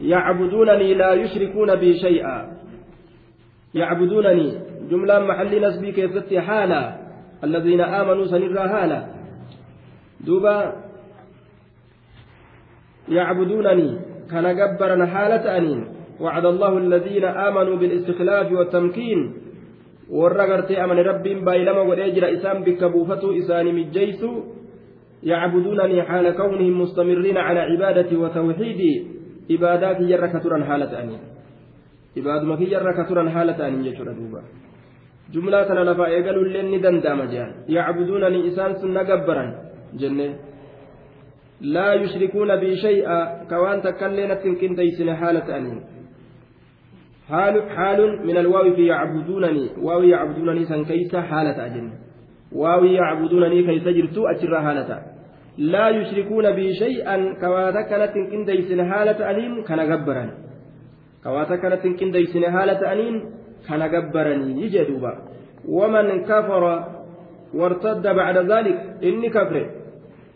[0.00, 2.52] يعبدونني لا يشركون بي شيئا
[3.74, 4.58] يعبدونني
[4.90, 6.96] جملة محل نسبي كيفتي حالا
[7.44, 9.06] الذين آمنوا سنرى حالا
[10.20, 10.72] دوبا
[13.08, 14.00] يعبدونني
[14.30, 15.86] كان جبرا حالة أنين
[16.20, 19.34] وعد الله الذين آمنوا بالاستخلاف والتمكين
[20.10, 20.44] warra
[20.84, 24.20] أمن رب بايلما وليجر إسام بكبوفة إسان مجيس
[25.22, 29.14] يعبدونني حال كونهم مستمرين على عبادتي وتوحيدي
[29.48, 31.20] ibaadaa kiyyarra ka turan haala ta'anii
[32.16, 34.40] ibaaduma kiyyarra ka turan haala ta'anii jechuudha duuba
[35.32, 39.50] jumlaa kana lafaa eegaluullee ni danda'ama jehan yacbuduunanii isaan sun na gabbaran
[40.00, 40.28] jenne
[41.60, 43.18] laa yushrikuuna bii shay'a
[43.50, 44.48] ka waan takkaillee natti
[47.28, 51.90] ta'anii حال من الواو في يعبدونني واو يعبدونني سن كيس حالة أجن.
[52.52, 55.02] واو يعبدونني كيس جرتو أجر حالة.
[55.58, 60.30] لا يشركون بي شيئا كواتا كانت كنديسن حالة أنين كان غبران
[61.24, 63.16] كواتا كانت كنديسن حالة أنين
[63.68, 65.12] كان غبراني يجدوبا
[65.68, 66.64] ومن كفر
[67.54, 69.70] وارتد بعد ذلك إني كفر.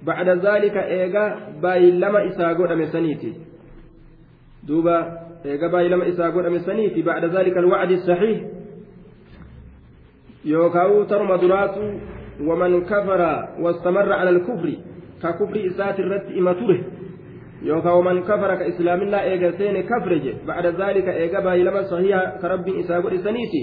[0.02, 1.24] بعد ذلك إيغا
[1.62, 3.32] باي لما إساغو أمسانيتي
[4.66, 8.38] دوبا إيغا باي لما إساغو أمسانيتي بعد ذلك الوعد الصحيح
[10.44, 11.92] يوكاو ترمى دراتو
[12.40, 13.20] ومن كفر
[13.60, 14.68] واستمر على الكفر
[15.20, 16.78] ka kufri isaati irratti ima ture
[17.62, 22.48] yookaan waman kafara ka islaamillaa eega seene kafre je bacda zaalika eega baay'ilama sahiha ka
[22.48, 23.62] rabbiin isaa godhisaniiti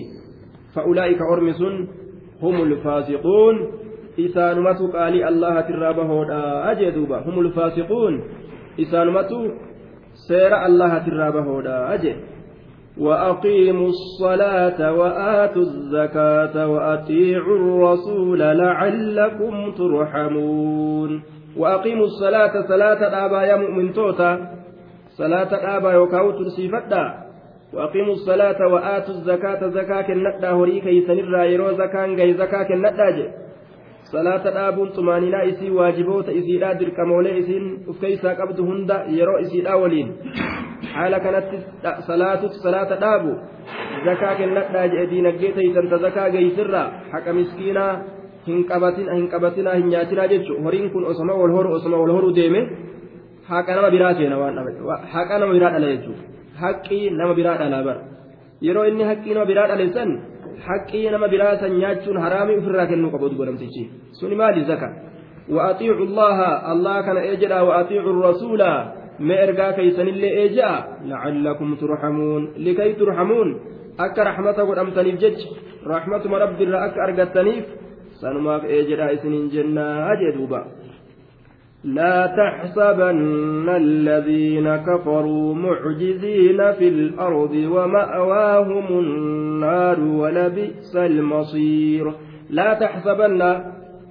[0.76, 1.88] fa'ulaa'ika ormi sun
[2.42, 3.56] humul faasiquun
[4.18, 8.22] isaanumatu qaalii allahatirraa bahoodha jee duuba humul faasiquun
[10.16, 12.16] seera allahatirraa bahoodha jee
[12.98, 21.22] وأقيموا الصلاة وآتوا الزكاة وأطيعوا الرسول لعلكم ترحمون.
[21.58, 24.32] وأقيموا الصلاة صلاة الآبا يا مؤمن توتا.
[25.18, 27.06] صلاة الآبا يوكاو ترسيفتا
[27.74, 29.68] وأقيموا الصلاة وآتوا الزكاة.
[29.68, 33.45] زكاة كالندا هري كيسن الرايرو زكاة غي زكاة كالندا
[34.96, 40.08] طمانينا إسي واجبوت إسي لا درك مولي إسين أفكيسا قبض هندا يرو إسي الأولين
[40.94, 41.48] حال كانت
[42.10, 43.34] صلاة صلاة الآبو
[44.06, 47.86] زكاة كالندا جي دينك جيتي تنت زكاة غي سرا حق مسكينا
[48.46, 52.28] hin qabatin hin qabatinaa hin nyaatinaa jechuun horiin kun osoma wal horu osoma wal horu
[52.36, 52.60] deeme
[53.50, 54.60] haqa nama biraa seena waan
[55.14, 56.24] haqa nama biraa dhala jechuudha
[56.64, 58.02] haqqii nama biraa dhalaa bara
[58.68, 60.12] yeroo inni haqqii nama biraa dhale san
[60.68, 63.90] haqqii nama biraa san nyaachuun haraamii ofirraa kennuu qabu godhamtichi
[64.20, 65.06] suni maali zaka
[65.50, 66.38] وأطيعوا الله.
[66.72, 67.60] الله كان إجرا.
[67.62, 68.62] وأطيعوا الرسول.
[69.20, 70.72] ما إرجع كيسن اللي إجا
[71.06, 72.42] لعلكم ترحمون.
[72.58, 73.48] لكي ترحمون.
[74.00, 75.40] أك رحمة قد أمتني الجج
[75.88, 77.66] رحمة رب أك أرجتنيف
[78.22, 79.86] سنماف إجرا إسنين جنة.
[80.12, 80.62] أجدوبا
[81.86, 92.14] لا تحسبن الذين كفروا معجزين في الأرض ومأواهم النار ولبئس المصير.
[92.50, 93.38] لا تحسبن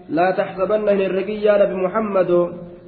[0.09, 2.31] لا تحسبن هن الرقي يا نبي محمد.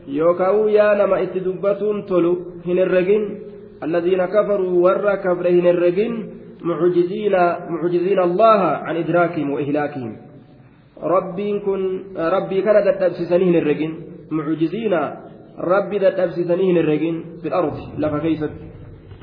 [0.09, 3.39] يوكاو يا نما اتدبتون تلو هن الرقين.
[3.83, 6.31] الذين كفروا ور كفر هن الرقين.
[6.63, 7.35] معجزين
[7.71, 10.17] معجزين الله عن إدراكهم وإهلاكهم.
[11.03, 14.16] ربي كن ربي كان تتبسسني هن الرقين.
[14.31, 14.95] معجزين
[15.59, 18.53] ربي تتبسسني الرجين في الأرض لفا كيست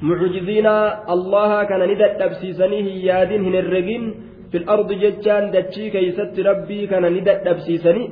[0.01, 0.67] معجزين
[1.15, 4.03] الله كان ندى تبسيسني يادين هن الرجين
[4.51, 8.03] في الأرض ججان دتشي كيست ربي كان ندى تبسيسني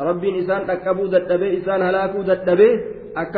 [0.00, 2.20] ربي إسان تكبو دتبه إسان هلاكو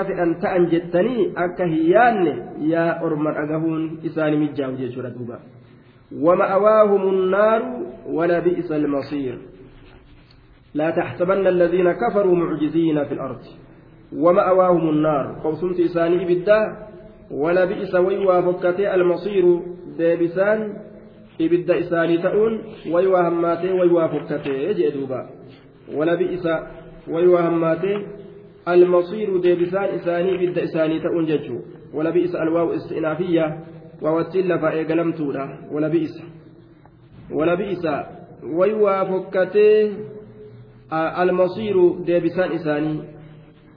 [0.05, 2.33] fedhan ta'an jettanii akka hin yaanne
[2.72, 5.41] yaa orman dhagahuun isaani mijjaawu jechuudha duuba
[6.12, 7.62] ومأواهم النار
[8.07, 9.39] ولبئس المصير.
[10.75, 13.41] لا تحسبن الذين كفروا معجزين في الأرض.
[14.16, 15.41] ومأواهم النار.
[15.45, 16.77] قوسمت إساني بدا
[17.31, 19.61] ولا بئس ويوا فكتي المصير.
[19.99, 20.77] ديبسان
[21.41, 22.62] إبدا إساني تؤون
[22.93, 25.29] ويوا هماتي ويوا فكتي جدوبا
[25.95, 26.49] ولا بئس
[27.09, 28.07] ويوا هماتي
[28.68, 29.37] المصير.
[29.41, 31.59] ديبسان إساني إبدا إساني تؤون ججو.
[31.95, 33.59] ولا بئس الواو استئنافية.
[34.03, 36.23] ووتل فإيقلمتولا ولا بئس.
[37.31, 37.87] ولا بئس
[38.43, 39.97] ويوا فكتي
[40.93, 43.01] المصير ديبسان إساني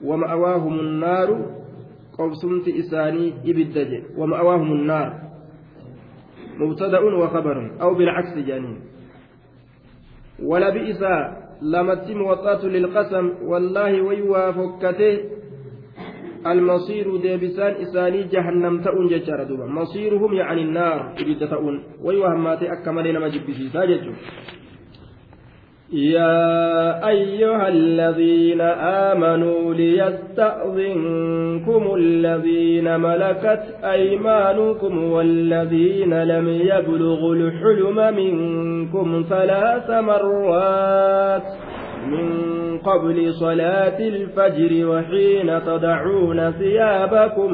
[0.04, 1.28] ومأواهم النار
[2.18, 5.08] قبسمت إساني إبدج ومأواهم النار
[6.58, 8.80] مبتدأ وخبر أو بالعكس جانين
[10.42, 11.02] ولبئس
[11.62, 15.18] لمت موطات للقسم والله ويوافكته
[16.46, 23.68] المصير ديبسان إساني جهنم تؤن ججار مصيرهم يعني النار إبدة تؤن ويوهماتي أكمل نما جبسي
[23.72, 24.12] ساججو
[25.92, 28.60] يا أيها الذين
[29.10, 31.14] آمنوا ليستأذنكم
[31.94, 41.42] الذين ملكت أيمانكم والذين لم يبلغوا الحلم منكم ثلاث مرات
[42.06, 47.52] من قبل صلاة الفجر وحين تدعون ثيابكم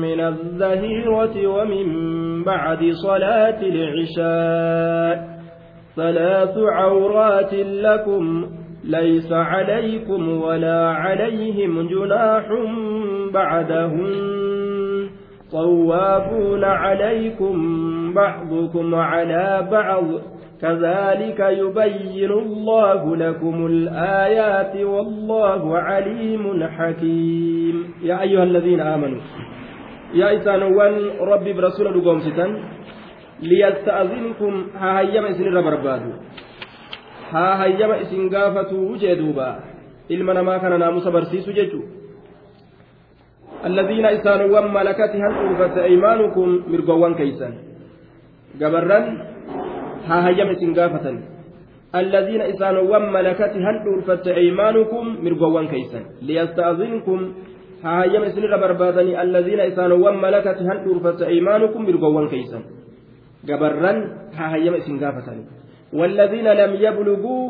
[0.00, 1.86] من الزهيرة ومن
[2.44, 5.39] بعد صلاة العشاء.
[5.96, 8.46] ثلاث عورات لكم
[8.84, 12.44] ليس عليكم ولا عليهم جناح
[13.34, 14.06] بعدهم
[15.52, 17.54] طوافون عليكم
[18.14, 20.04] بعضكم على بعض.
[20.60, 27.94] كذلك يبين الله لكم الآيات والله عليم حكيم.
[28.02, 29.20] يا أيها الذين آمنوا
[30.14, 32.50] يا إسانوان ربي برسول لقوم ستن.
[34.80, 36.10] Haa hayyama isinirra barbaadu
[37.32, 39.48] haa hayyama isin gaafatuu jee duuba
[40.08, 41.80] ilma namaa kana naamusa barsiisu jechu
[43.60, 47.54] الذين إسانوا ملكت هل أوفت أيمانكم مرقوان كيسان
[48.60, 48.98] قبرا
[50.08, 51.06] ها هيم سنقافة
[52.02, 57.18] الذين إسانوا ملكت هل أوفت أيمانكم مرقوان كيسان ليستأذنكم.
[57.84, 59.12] ها هيم سنر بربادني.
[59.22, 62.62] الذين إسانوا ملكت هل أوفت أيمانكم مرقوان كيسان
[63.49, 63.99] gabarran
[64.37, 65.45] haa hayyama isin gaafatani
[65.99, 67.43] والذين لم يبلغوا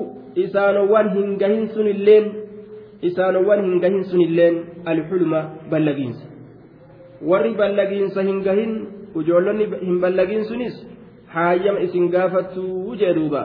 [0.43, 2.25] إسانوان هنجهن سن اللين
[3.07, 4.55] إسانوان هنجهن سن اللين
[4.91, 5.33] الحلم
[5.71, 6.19] بلغينس
[7.29, 8.71] warri ballagiinsa hin gahin
[9.19, 10.75] ujoollonni hin ballagiin sunis
[11.35, 12.63] haayyama isin gaafattu
[12.99, 13.41] jee duuba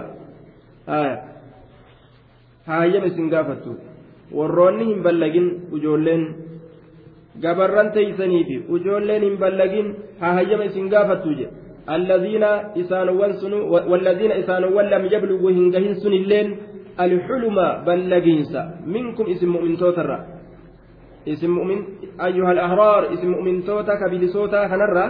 [2.66, 3.72] haayyama isin gaafattu
[4.38, 5.46] warroonni hin ballagin
[5.78, 6.24] ujoolleen
[7.44, 9.88] gabarran teeysaniifi ujoolleen hin ballagin
[10.20, 11.50] haa hayyama isin gaafattu jee
[11.89, 12.43] الذين
[12.81, 16.47] إسانوان سنو والذين إسانوان لم يبلغوا هنجهن سن اللين
[16.99, 18.63] الحلم بلغينسا.
[18.85, 20.17] منكم اسم مؤمن توترا.
[21.27, 21.79] اسم مؤمن
[22.21, 25.05] أيها الأحرار اسم مؤمن توتا كبلسوتا خنرا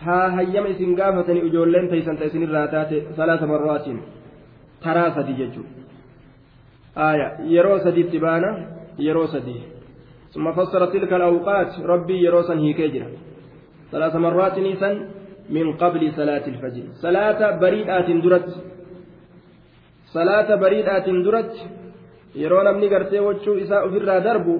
[0.00, 3.86] ها هيم اسم قافة أجولين تيسن تيسن الراتات ثلاث مرات.
[4.82, 5.62] تراسة ججو.
[6.98, 8.50] آية يرو سدي تبانا
[8.98, 9.78] يرو سدي.
[10.34, 13.08] ثم فسر تلك الأوقات ربي يروسا هيكيجرا
[13.92, 14.96] ثلاث مرات نيسان
[15.50, 17.40] من قبل صلاة الفجر صلاة
[20.54, 21.52] بريئات درت
[22.34, 24.54] yeroo namni gartee wachuu isaa ofirraa darbu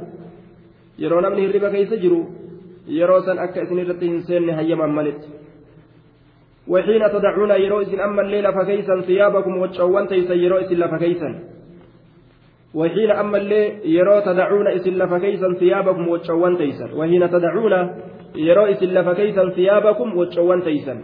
[0.99, 2.20] yeroo namni hirriba keessa jiru
[2.99, 5.28] yeroo san akka isin irratti hin seenne hayyaman malitti
[6.68, 11.30] وحين تدعون يرو إسن أما الليل فكيسا ثيابكم وتشوان تيسا يرو إسن لفكيسا
[12.74, 17.30] وحين أما الليل يرو تدعون إسن لفكيسا ثيابكم وتشوان تيسا وحين
[18.35, 21.01] تدعون يرو إسن لفكيسا ثيابكم وتشوان تيسا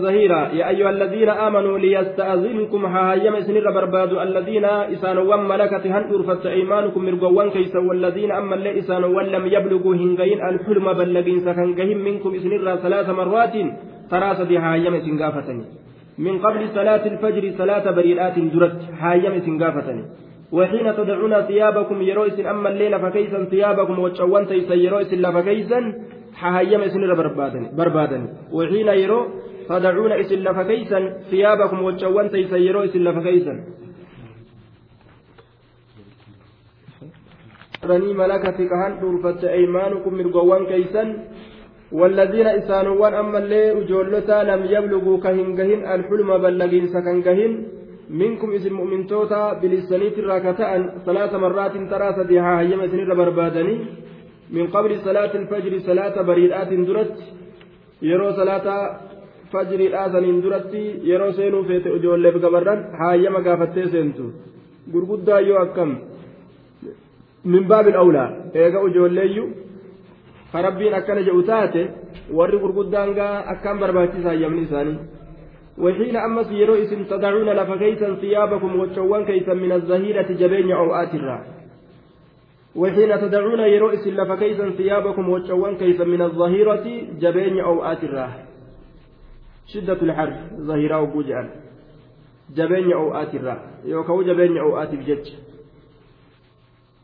[0.00, 7.04] ظهيرا يا أيها الذين آمنوا ليستأذنكم هايم سنر برباد الذين إسانوا ملكت هن أرفت أيمانكم
[7.04, 13.08] مرقوان كيسا والذين أما اللي إسانوا لم يبلغوا هنغين الحلم بلغين سكنغهم منكم سنر ثلاث
[13.08, 13.54] مرات
[14.10, 15.85] تراسد هايم سنغافتني
[16.18, 20.04] من قبل صلاة الفجر صلاة بريئات درت هايم سنغافتني
[20.52, 25.80] وحين تدعون ثيابكم يرويس أما الليل فكيسا ثيابكم وتشوان تيسا يرويس فكيسا
[26.38, 28.28] هايم سنر بربادني.
[28.52, 29.20] وحين يرو
[29.68, 31.00] فدعون إسن لفكيسا
[31.30, 33.54] ثيابكم وجوان تيسيروا إسن لفكيسا
[37.84, 41.04] رني ملكة كهان دورفت أيمانكم مرقوان كيسا؟
[41.92, 47.52] والذين إسانوان أما اللي أجولتا لم يبلغوا كهنجهن الحلم بلغين سكنجهن
[48.10, 53.76] منكم إذن مؤمن توتا بلسانيت الراكتان ثلاث مرات ترى سديها هيما سنير بربادني
[54.56, 57.16] من قبل صلاة الفجر صلاة بريدات درت.
[58.02, 58.66] يرو صلاة
[59.52, 64.24] fajriidhaa saniin duratti yeroo seenuu feete ijoolleef gabarran haayyama gaafattee seentu
[64.92, 65.92] gurguddaa yoo akkam
[67.52, 68.28] min baabil awlaa
[68.62, 69.44] eega ijoolleeyyu
[70.52, 71.82] ka rabbiin akkana jedhu taate
[72.38, 74.98] warri gurguddaan gaa akkaan barbaachisa hayyamni isaanii.
[75.78, 81.38] وحين أمس يرو إسم تدعون لفكيسا ثيابكم وتشوان كيسا من الزهيرة جبين أوآت الرا
[82.76, 86.86] وحين تدعون يرو إسم لفكيسا ثيابكم وتشوان كيسا من الظهيرة
[87.20, 88.28] جبين أوآت الرا
[89.66, 90.32] شدة الحر
[90.68, 91.50] ظهيرا وبوجعا
[92.56, 95.26] جبين أوآت الراء يوكو جبين أوآت بجج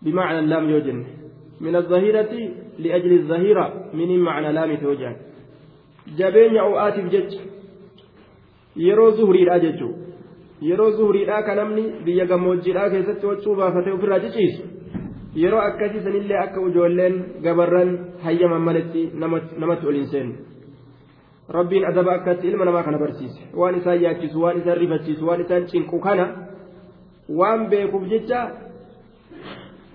[0.03, 1.05] بمعنى اللام يوجن
[1.61, 2.32] من الظهيرة
[2.79, 5.12] لأجل الظهيرة من معنى لام توجع
[6.18, 7.33] جبين أوآت بجج
[8.77, 9.95] yeroo zuhuriidha jechuun
[10.68, 14.62] yeroo zuhuriidhaa kan namni biyya gammoojjiidhaa keessatti waccuu baafatee ofirraa ciciisu
[15.43, 17.91] yeroo akkasii sanillee akka ijoolleen gabarran
[18.25, 19.03] hayyaman maletti
[19.61, 20.35] namatti ol hin seenne.
[21.49, 25.66] rabbiin adaba akkatti ilma namaa kana barsiise waan isaan yaachisu waan isaan rifachiisu waan isaan
[25.73, 26.27] cinqu kana
[27.41, 28.41] waan beekuuf jecha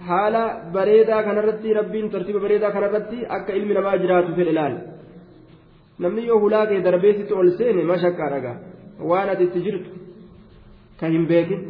[0.09, 0.43] haala
[0.75, 4.79] bareedaa kanarratti rabbiin tartiiba bareedaa kanarratti akka ilmi namaa jiraatu fedhe ilaala
[6.03, 8.55] namni yoo hulaa kee darbeessitti ol seene mashakkaa dhagaa
[9.09, 9.89] waan ati itti jirtu
[10.99, 11.61] ka hin beekin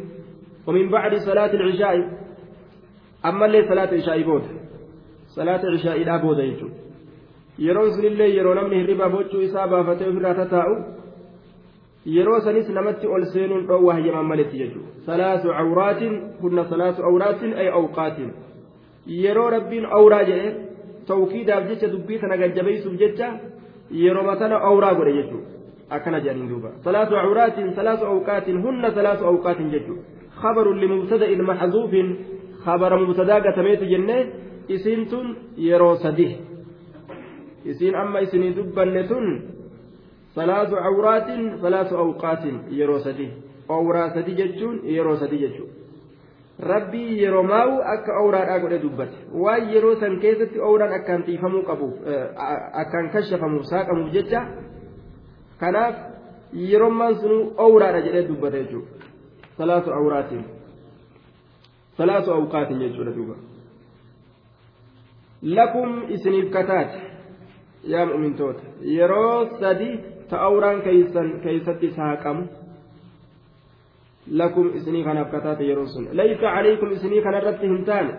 [0.68, 1.94] ومن بعد صلاة العشاء
[3.28, 4.50] أما اللي صلاة العشاء بودا
[5.36, 6.68] صلاة العشاء لا بودا يجو
[7.66, 10.74] yeroon sunillee yeroo namni hirribaa boccuu isaa baafatee ofirraa tataa'u
[12.16, 17.68] yeroo sanis namatti ol seenuun dhoowwa hayyaman maletti jechuudha salaasu awraatin kunna salaasu awraatin ay
[17.80, 18.32] awqaatin
[19.22, 20.52] yeroo rabbiin awraa jedhe
[21.10, 23.32] tawkiidaaf jecha dubbii tana gajjabeessuuf jecha
[24.02, 29.74] yeroo matana awraa godhe jechuudha akkana jedhaniin duuba salaasu awraatin salaasu awqaatin hunna salaasu awqaatin
[29.76, 31.92] jechuudha خبر لمبتدأ محذوف
[32.64, 34.18] خبر مبتدأ قتميت جنة
[34.70, 35.24] إسنتم
[35.58, 36.32] يرو سديه
[37.70, 39.26] isiin amma isinii dubbanne tun
[40.38, 43.28] salaasu awraatin salaasu awqaatin yeroo sadi
[43.78, 45.78] awraa sadi jechuun yeroo sadi jechuudha
[46.72, 51.94] rabbii yeroo maa'u akka awraadhaa godhe dubbate waan yeroo san keessatti awraan akkaan xiifamuu qabuuf
[52.82, 54.40] akkaan kashafamuuf saaqamuuf jecha
[55.60, 55.96] kanaaf
[56.70, 58.90] yerommaan sunuu awraadha jedhee dubbate jechuudha
[59.58, 60.44] salaasu awraatin
[61.98, 63.36] salaasu awqaatin jechuudha duuba
[65.42, 66.98] lakum isiniif kataate
[67.94, 68.62] yaa mu'mintoota
[68.98, 69.90] yeroo sadi
[70.30, 70.82] ta'awraan
[71.44, 72.42] keeysatti saaqamu
[74.40, 78.12] lakum isinii kanaaf kataate yeroon sun laysa calaykum isinii kanarratti hin taane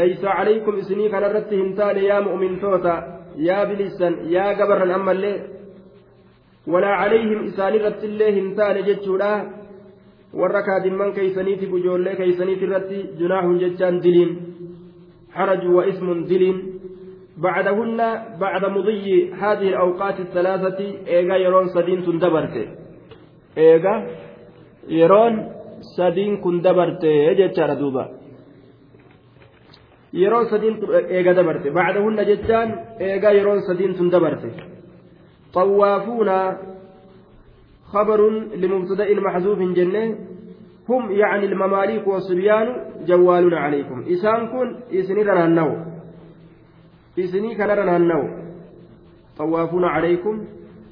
[0.00, 2.94] laysa calaykum isinii kanarratti hin taane yaa mu'mintoota
[3.48, 5.36] yaa bilisan yaa gabarran ammallee
[6.72, 9.32] walaa calayhim isaanirratti illee hin taane jechuudha
[10.40, 14.32] warra kaadimman keeysaniitiif ijoollee keeysaniit irratti junaahun jechaan diliin
[15.36, 16.71] حرج واسم دلين
[17.42, 18.00] بعدهن
[18.40, 22.56] بعد مضي هذه الأوقات الثلاثة إيغا يرون سدين تندبرت.
[23.58, 23.94] إيغا
[24.88, 25.34] يرون
[25.96, 27.04] سدين كندبرت.
[27.38, 28.04] جتشار دوبا.
[30.12, 30.74] يرون سدين
[31.16, 31.64] إيغا دبرت.
[31.78, 32.68] بعدهن جتشان
[33.00, 34.42] إيغا يرون سدين تندبرت.
[35.54, 36.30] طوافون
[37.92, 38.20] خبر
[38.62, 40.04] لمبتدأ محذوف جنة.
[40.88, 42.68] هم يعني المماليك والصبيان
[43.08, 43.98] جوالون عليكم.
[44.12, 44.68] إسان كن
[44.98, 45.91] إسنير النو
[47.16, 48.26] isinii kanarra naanna'u
[49.38, 50.36] xawwaafuuna calaykum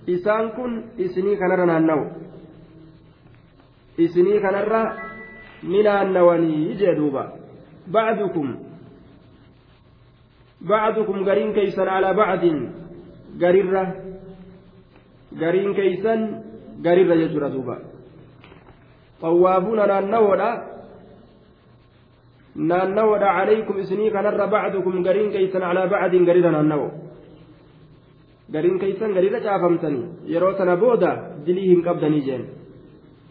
[0.07, 2.05] isaan kun isinii kanarra naanna'u
[3.99, 4.83] isinii kanarra
[5.63, 7.25] ni naannawanii jee duuba
[7.93, 8.49] bacdukum
[10.69, 12.59] bacdukum gariin keeysan alaa bacdin
[13.39, 13.85] garirra
[15.41, 16.21] gariin keeysan
[16.85, 17.77] garirra jechuudha duuba
[19.21, 20.51] xawwaafuuna naannawoodha
[22.57, 26.89] naannawoodha calaykum isinii kanarra bacdukum gariin keeysan alaa bacdin garirra naannawo
[28.53, 31.13] gariin keeysan garirra caafamtanii yeroo tana booda
[31.47, 32.49] dilii hin qabdanii jeen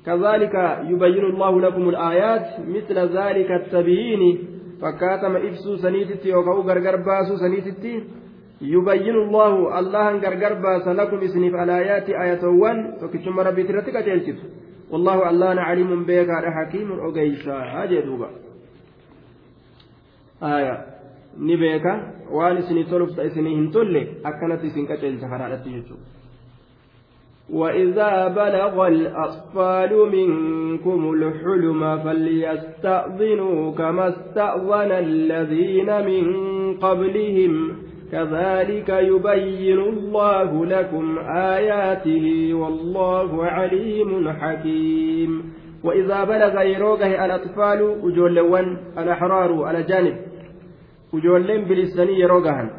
[0.06, 0.56] كذلك
[0.90, 4.38] يبين الله لكم الآيات مثل ذلك التبيين.
[4.82, 8.04] فكاتم إفسو سنيتتي وكو غرغر باسو سنيتتي.
[8.62, 12.78] يبين الله الله غرغر باس لكم اسنف الآيات آية وان.
[13.02, 13.98] فكتم ربي ترتك
[14.92, 18.30] والله الله عليم بك حكيم أغيسا هذه دوبا.
[20.44, 20.86] آية
[21.40, 21.86] نبيك
[22.32, 26.00] وان اسني تلفت اسني هنتل أكنت اسنك تلتف هرالتي يجوب
[27.54, 36.24] وإذا بلغ الأطفال منكم الحلم فليستأذنوا كما استأذن الذين من
[36.78, 37.76] قبلهم
[38.12, 49.84] كذلك يبين الله لكم آياته والله عليم حكيم وإذا بلغ يروغه الأطفال وجولون الأحرار على
[49.84, 50.16] جانب
[51.14, 52.70] وجولين بلساني يروغهن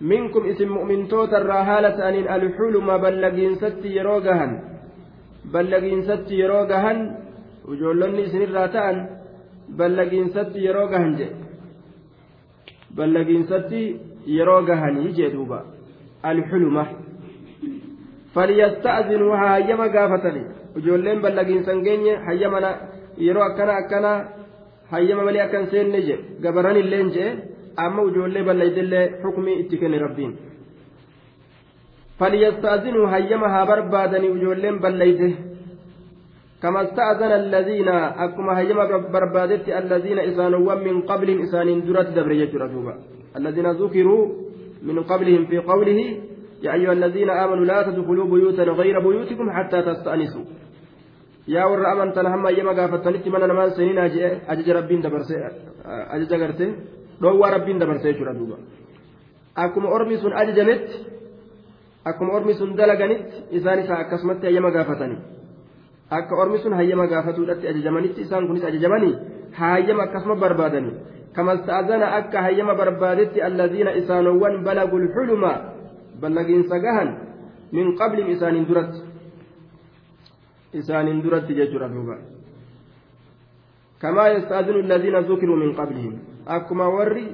[0.00, 4.52] minkum isin mu'mintoota irraa haala ta'aniin alxuluma ballagiinsatti yeroo gahan
[5.52, 6.98] ballagiinsatti yeroo gahan
[7.74, 8.96] ijoollonni isinirraa ta'an
[9.78, 11.36] ballagiinsatti yeroo gahan jedhe
[12.96, 13.80] ballagiinsatti
[14.36, 15.58] yeroo gahanii jee duuba
[16.30, 16.84] alxuluma
[18.34, 20.42] falyasta'zinuu haa hayyama gaafatani
[20.78, 22.70] ijoolleen ballagiinsan geenye hayyamana
[23.26, 24.12] yeroo akkana akkana
[24.92, 27.32] hayyama malee akkan seenne jedhe gabaran illeen jedhe
[27.84, 30.32] amma ijoollee balleeydellee xukumii itti kenne rabbiin
[32.18, 35.30] falyastaazinuu hayyama haa barbaadanii ijoolleen balleeyde
[36.64, 37.88] كما استأذن الذين
[38.24, 42.66] أكما هيما بربادت الذين إسانوا من قبلهم إسان درت دبر يجرى
[43.36, 44.22] الذين ذكروا
[44.82, 46.00] من قبلهم في قوله
[46.62, 50.44] يا أيها الذين آمنوا لا تدخلوا بيوتا غير بيوتكم حتى تستأنسوا
[51.48, 53.98] يا ور أمن تنهم أيما قافتنت من نمان سنين
[54.52, 55.22] أجج ربين دبر
[56.14, 56.72] أجج قرتين
[57.22, 58.56] dhoowwaa rabbiin dabarsee jechuudha duuba
[59.64, 60.96] akkuma ormi sun ajajametti
[62.04, 65.20] akkuma ormi sun dalaganitti isaan isaa akkasumatti hayyama gaafatanii
[66.18, 69.16] akka ormi sun hayyama gaafatuudhatti ajajamanitti isaan kunis ajajamanii
[69.60, 70.96] hayyama akkasuma barbaadanii
[71.34, 75.42] كما استأذن أكا هيما بربادت الذين إسانوان بلغوا الحلم
[76.22, 77.08] بلغين سجهن
[77.72, 78.54] من قبل إسان
[80.73, 81.81] درت إسان درت ججر
[84.01, 86.13] كما يستأذن الذين ذكروا من قبلهم
[86.49, 87.29] akkuma warri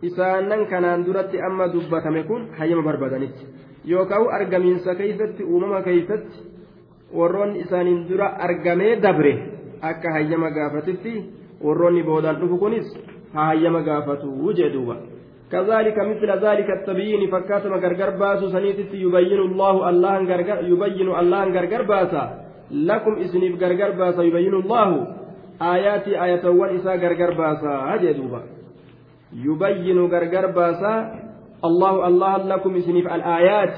[0.00, 3.44] isaanan kanaan duratti amma dubbatame kun hayyama barbaadanitti
[3.84, 6.38] yookaan argamiinsa keeysatti uumama keeysatti
[7.18, 9.32] warroonni isaaniin dura argamee dabre
[9.90, 11.12] akka hayyama gaafatitti
[11.64, 12.88] warroonni boodaan dhufu kunis
[13.34, 14.96] haa hayyama gaafatu jee duuba
[15.52, 21.82] كذلك مثل ذلك التبيين فكاتم غرغر باسو سنيتي يبين الله الله غرغر يبين الله غرغر
[21.82, 22.24] باسا
[22.71, 25.07] لكم اسنيف غرغر باسا يبين الله
[25.61, 27.73] آياتي آية وإسا غرغر باسا.
[27.89, 28.41] هجي دوبا.
[29.33, 30.95] يبين غرغر باسا.
[31.65, 33.75] الله الله لكم اسنف الآيات.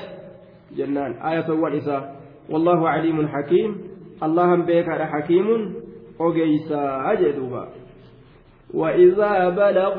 [0.77, 1.11] جنان.
[1.13, 2.15] آية وإسا
[2.49, 3.71] والله عليم حكيم.
[4.23, 5.47] الله بيك حكيم.
[6.21, 7.67] أجيسا هجي دوبا.
[8.73, 9.97] وإذا بلغ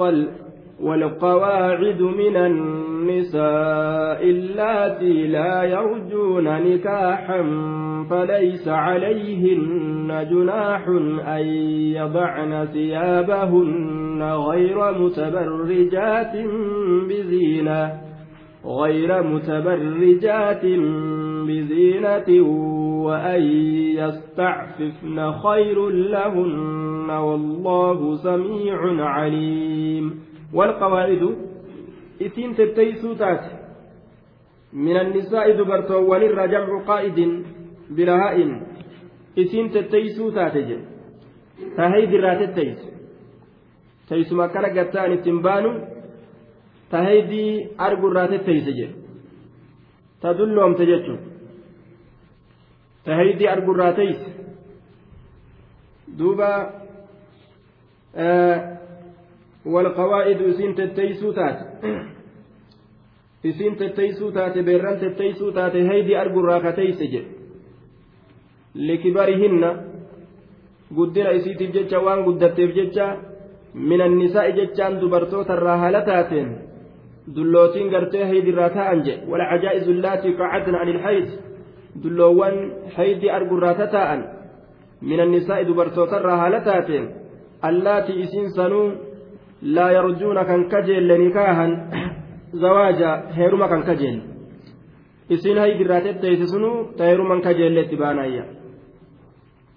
[0.83, 7.43] والقواعد من النساء اللاتي لا يرجون نكاحا
[8.11, 10.89] فليس عليهن جناح
[11.29, 11.47] أن
[11.97, 16.33] يضعن ثيابهن غير متبرجات
[17.09, 17.93] بزينة
[18.67, 20.65] غير متبرجات
[21.47, 22.47] بزينة
[23.05, 23.43] وأن
[23.97, 30.32] يستعففن خير لهن والله سميع عليم.
[30.53, 31.37] والقواعد
[32.23, 33.45] إثين تتيسو تات
[34.73, 37.19] من النساء دبرتوان الرجع قائد
[37.91, 38.37] بلهاء
[39.39, 40.71] إثين تتيسو تاتج
[41.77, 42.81] تهي درات التيس
[44.09, 45.65] تيس ما كان قتان التنبان
[46.91, 47.47] تهيدي
[47.81, 48.67] أرجو رات التيس
[50.23, 51.17] تدلهم تجتشو
[53.05, 54.21] تهيدي أرجو راتيس
[56.09, 56.53] دوبا
[58.17, 58.82] آه
[59.67, 61.59] والقواعد إسين تتيسو تات
[63.47, 67.27] إسين تتيسو تات بيران تتيسو تات هيدي أرجو راكتيس جد
[68.75, 69.65] لكبارهن
[70.93, 73.07] jecha waan guddatteef jecha
[73.75, 76.49] min annisaa'i jechaan dubartoota irraa haala taateen
[77.35, 81.29] dullootiin gartee haydirraa ta'an jedhe wala cajaa'izu allaatii qacadna ani ilhayd
[82.03, 82.57] dulloowwan
[82.97, 84.21] haydi argurraa tataa'an
[85.01, 87.09] min annisaa'i dubartootarraa haala taateen
[87.69, 88.87] allaatii isiin sanuu
[89.63, 91.73] laa yarjuuna kan kajeelle nikaahan
[92.65, 94.23] zawaaja heeruma kan kajeelle
[95.35, 98.45] isiin haydirraa tetteeyse sunuu ta heeruman kajeelleetti baanayya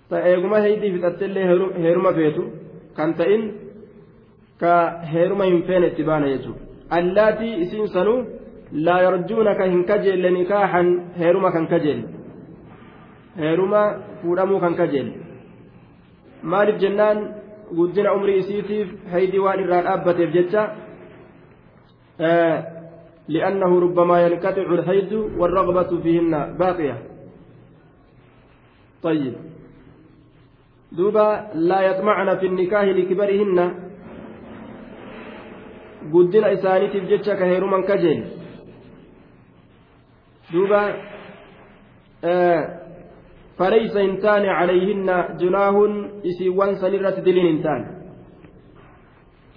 [0.10, 1.46] ta eeguma haydii fixattellee
[1.84, 2.44] heeruma feetu
[2.98, 3.44] kan ta'in
[4.60, 4.74] ka
[5.14, 6.62] heeruma hin feene itti baana jechuudha
[6.98, 8.20] allaatii isiin sanuu
[8.88, 10.88] laa yarjuuna ka hin kajeelle nikaahan
[11.22, 12.08] heeruma kan kajeelle
[13.42, 13.82] heeruma
[14.22, 15.14] fuudhamuu kan kajeelle
[16.54, 17.20] maaliif jennaan
[17.74, 20.64] guddina umrii isiitiif haydii waan irraa dhaabbateef jecha
[23.28, 26.98] لأنه ربما ينقطع الحيض والرغبة فيهن باقية
[29.04, 29.34] طيب
[30.92, 33.60] دوبا لا يطمعن في النكاح لكبرهن
[36.14, 38.22] guddina isaaniitiif jecha ka heeruman kajeel
[40.54, 40.82] duuba
[43.58, 45.78] فليس إنتان عليهن جناه
[46.30, 47.82] إسيوان سنرة دلين إنتان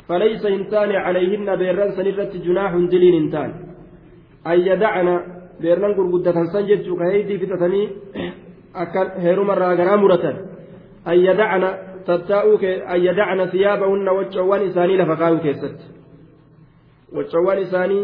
[0.09, 3.51] فليس إنتان عليهن بيران سنرة جناح دلين إنتان
[4.47, 5.09] أن يدعن
[5.61, 7.83] بيران قرقودة سنجد كهيدي فتتني
[8.83, 10.25] أكن هيرما راغنا مرة
[11.11, 11.65] أن يدعن
[12.07, 15.79] تتاؤك أن يدعن ثيابهن وجوان إساني لفقاو كيست
[17.15, 18.01] وجوان إساني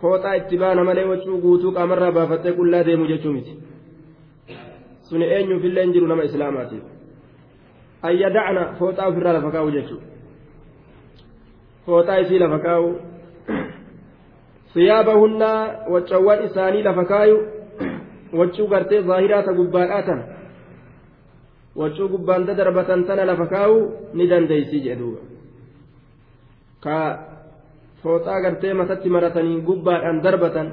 [0.00, 3.32] fooxaa itti baana malee wachuu guutuu qaamarraa baafattee qullaa deemu jechuu
[5.08, 6.84] suni eenyuufillee hin jiru nama islaamaatiif
[8.10, 10.06] ayyadacna fooxaa ofirraa lafa kaa'u jechuudha
[11.86, 12.88] fooxaa isii lafa kaa'u
[14.74, 15.50] siyaabahunna
[15.94, 17.38] waccawwan isaanii lafa kaayu
[18.40, 20.24] wachuu gartee zaahiraata gubbaadhaa tana
[21.80, 23.76] wachuu gubbaan dadarbatan tana lafa kaa'u
[24.14, 25.20] ni dandeeysii jedhe duuba
[26.84, 26.96] ka
[28.02, 30.68] fooxaa gartee matatti maratanii gubbaadhaan darbatan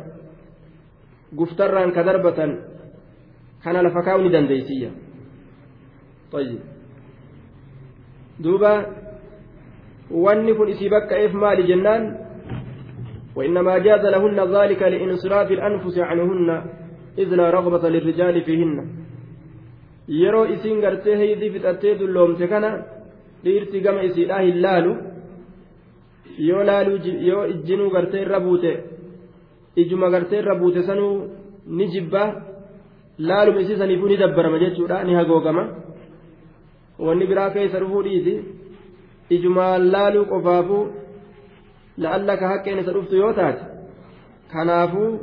[1.40, 2.52] guftarraan ka darbatan
[3.66, 4.92] kana lafa kaa'u ni dandeeysiyya
[6.32, 6.60] طيب
[8.40, 8.74] دوبا
[10.12, 12.04] wanni kun isii bakka'eef maali jennaan
[13.36, 16.50] وإنما جاز لهن ذلك لإنصراف الأنفس عنهن
[17.18, 18.78] إذ لا رغبة للرجال فيهن
[20.82, 22.70] gartee heydii fixattee dulloomte kana
[23.44, 24.92] dhiirti gama isiidhaa hin laalu
[26.50, 26.98] yoo laaluu
[27.30, 28.72] yoo ijjinuu gartee irra buute
[29.82, 31.14] ijuma gartee irra buute sanuu
[31.78, 32.24] ni jibba
[33.18, 35.64] laaluma isii saniifuu ni dabbarama jechuudha ni hagoogama
[37.00, 38.44] wanni biraa keessa dhufuu dhiisi
[39.30, 40.88] ijumaan laaluu qofaafuu
[41.98, 43.64] la'allaka haqqeen isa dhuftu yoo taate
[44.54, 45.20] kanaafuu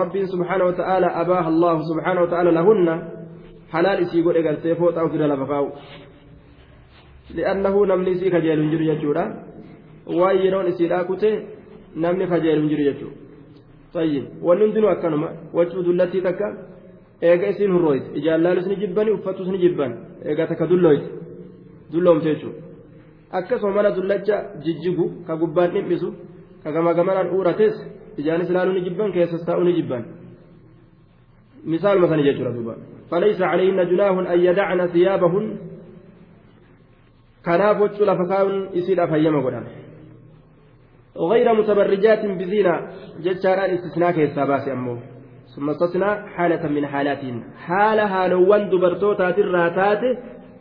[0.00, 2.94] rabbiin subhaana wata'aala abaaha allahu subhaana wata'aala lahunna
[3.72, 5.68] halaal isii godhe gartee fooxaa ofirra lafa kaa'u
[7.36, 9.24] li'annahu namni isii kajeelu hin jiru jechuudha
[10.20, 11.30] waan yeroon isiidhaa kute
[11.94, 13.16] namni kajeelu hin jiru jechuudha
[14.42, 16.71] wanni hundinuu akkanuma wachuu dullattii takka
[17.21, 19.91] eega isiin hurrooyte ijaan laalus ni jibbani uffatus ni jibban
[20.25, 21.07] eega takka dullooyte
[21.91, 22.61] dulloomte jechuudha
[23.31, 26.13] akkasuma mana dullacha jijjigu ka gubbaan dhimmisu
[26.63, 27.75] ka gama gamanaan uurates
[28.17, 30.03] ijaanis laaluu ni jibban keessas taa'uu ni jibban
[31.71, 32.75] misaaluma sani jechuudha duuba
[33.11, 35.57] فليس عليهن جناح أن يدعن ثيابهن
[37.45, 39.65] كناف وجه لفكاون يصير أفيما قدام
[41.17, 42.73] غير متبرجات بزينة
[43.23, 44.97] جتشاران استثناء كيساباس أمو
[45.56, 47.42] ثم استثنى حالة من حالاتهن.
[47.66, 50.02] حالة هالوان دبرتوتا تراتات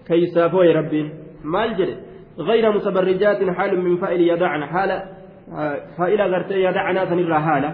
[0.08, 1.08] كيسافو يا ربين.
[1.44, 1.96] مال جري.
[2.40, 4.66] غير متبرجات حال من فائل يدعن.
[4.66, 4.98] حالة
[5.98, 7.72] فائلة غرتي يدعنا تنرى حالة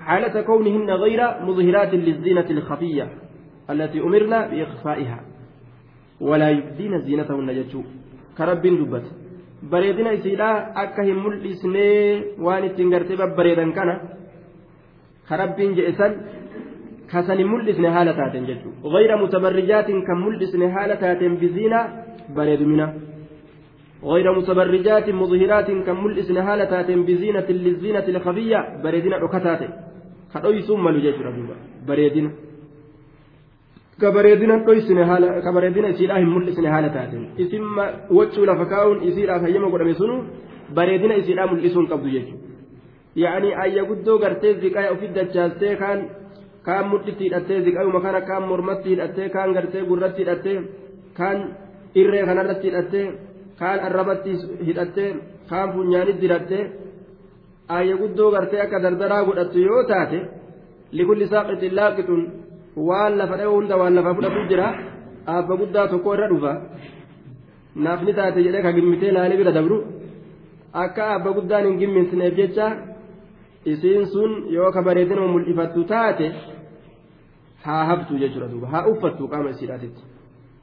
[0.00, 3.08] حالة كونهن غير مظهرات للزينة الخفية
[3.70, 5.20] التي أمرنا بإخفائها.
[6.20, 7.82] ولا يبدين زينتهن جتشو.
[8.38, 9.06] كرب دبت.
[9.70, 13.94] bareedina isiidhaa akka hin mul'isnee waan ittiin gartee babbareedan kana
[15.28, 15.36] ka
[17.16, 21.80] kasan hin mul'isne haala taateen jechuudha gayra mutabarrijaatiin kan mul'isne haala taateen biziina
[22.36, 22.86] bareedumina
[24.04, 26.72] غير متبرجات مظهرات كم ملئسن هالة
[27.08, 29.60] بزينة للزينة الخفية بريدنا ركتات
[30.34, 31.56] كدوي ثم لجيش ربيبا
[31.88, 32.30] بريدنا
[34.00, 37.78] كبريدنا دويسن هالة كبريدنا إسيرا هم ملئسن هالة تاتين إسم
[38.10, 40.16] وجه لفكاون إسيرا فيما قد مسنو
[40.76, 42.28] بريدنا إسيرا ملئسون قبض جيش.
[43.16, 45.98] يعني أي قدو قرتي زكاية وفي الدجالتي كان كان
[46.66, 50.56] kaan mudhitti hidhattee ziqayuma kana kaan mormatti hidhattee kaan gartee gurratti hidhattee
[51.18, 51.38] kaan
[52.00, 53.06] irree kanarratti hidhattee
[53.60, 54.32] kaan arrabatti
[54.68, 55.10] hidhattee
[55.50, 56.62] kaan funyaanitti hidhattee
[57.76, 60.18] ayya guddoo gartee akka dardaraa godhattu yoo taate
[60.96, 62.22] likulli saaqixin laaqixun
[62.88, 64.66] waan lafa dha'u hunda waan lafa fudhatu jira
[65.36, 66.52] abba guddaa tokko irra dhufa
[67.84, 69.76] naaf ni taate jedhee ka gimmitee laalee bira dabru
[70.84, 72.66] akka abba guddaan hin gimminsneef jecha
[73.72, 76.26] isiin sun yoo ka bareedinuma mul'ifattu taate.
[77.65, 80.03] haa haftu jechuudha duuba haa uffattu qaama isiidhaatitti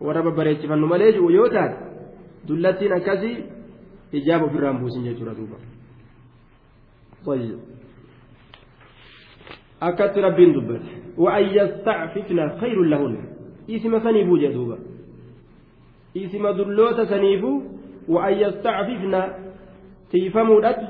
[0.01, 1.77] warra babbareechifannu malee jiru yoo taate
[2.49, 3.37] dullattiin akkasii
[4.13, 5.57] hijaaba ofirraan buusin jechuudha duuba.
[9.81, 13.17] akkatti rabbiin dubbate وأن يستعففن خير لهن
[13.71, 14.79] اسم سنيفو جدوبا
[16.17, 17.63] اسم دلوت سنيفو
[18.09, 19.15] وأن يستعففن
[20.11, 20.81] تيفمودت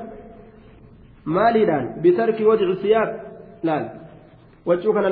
[1.27, 3.09] maaliidhaan bitarki wajci siyaaq
[3.67, 3.85] laal
[4.65, 5.09] waccuu kana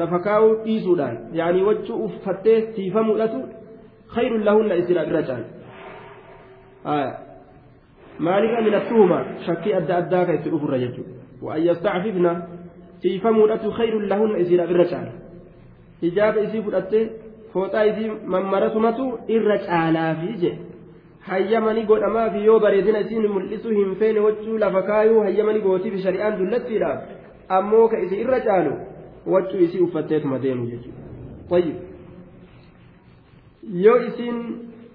[0.00, 3.38] lafa kaa'uu dhiisuudhaan yaanii waccuu uffattee tiifamuudhatu
[4.14, 5.44] khayrun lahunna isinaa irra caal
[8.26, 12.26] maalirra min attuhuma shakkii adda addaa ka itti dhufurra jechuudha وأن يستعففن
[13.02, 15.12] tiifamuudhatu khayrun lahunna isiidhaaf irra caala
[16.02, 17.04] hijaaba isii fudhattee
[17.52, 19.04] fooxaa isii mammarasumatu
[19.36, 20.58] irra caalaafi jedhe
[21.28, 26.98] hayyamani godhamaafi yoo bareedina isiin mul'isu hin feene wachuu lafa kaayuu hayyamani gootiifi shari'aan dullattiidhaaf
[27.58, 28.72] ammoo ka isii irra caalu
[29.32, 31.72] wachuu isii uffatteetuma deemu jechuudha
[33.84, 34.38] yoo isiin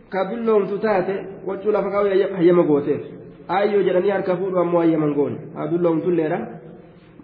[0.09, 1.15] ka billoomtu taate
[1.45, 3.01] wachuu lafa kaayuu hayyama gooteef
[3.49, 6.39] aayyoo jedhanii harka fuudhu ammoo hayyaman goone haa billoomtulleedha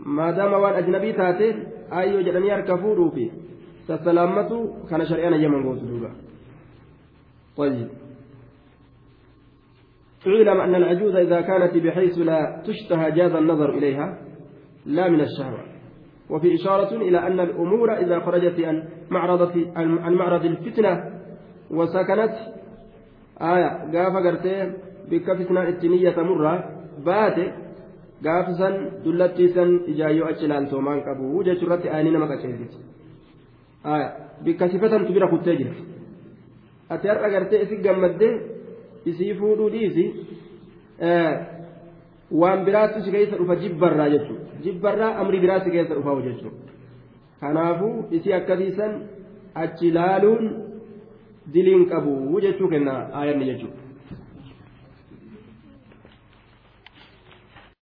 [0.05, 1.47] maadaama waan ajnabii taate
[1.91, 3.31] aayyoo jedhanii harka fuudhuufi
[3.87, 4.57] sassalaammatu
[4.89, 6.11] kana shari'aan hayyaman gootu duuba
[7.57, 7.87] طيب
[10.27, 14.07] اعلم أن العجوز إذا كانت بحيث لا تشتهى جاز النظر إليها
[14.85, 15.68] لا من الشهوة
[16.29, 20.93] وفي إشارة إلى أن الأمور إذا خرجت عن معرض عن معرض الفتنة
[21.71, 22.35] وسكنت
[23.41, 24.73] آية قاف قرتين
[25.09, 26.53] بكفتنا التنية مرة
[28.59, 28.73] san
[29.03, 32.77] dullattii san ijaayyoo achi ilaaltoo maan qabu jechuurratti aanii nama qaceelchiti
[34.43, 35.83] bikka sifatantu bira kuttee jirti
[36.89, 38.33] ati har'a gartee isi gammaddee
[39.05, 40.05] isii fuudhuu dhiisi
[42.31, 46.73] waan biraatti si keessa dhufa jibbarraa jechuudha jibbarraa amri biraa si keessa dhufa jechuudha
[47.41, 48.93] kanaafuu isii akkasiisan
[49.63, 50.49] achi ilaaluun
[51.53, 53.78] diliin qabu jechuu kenna aayanni jechuudha.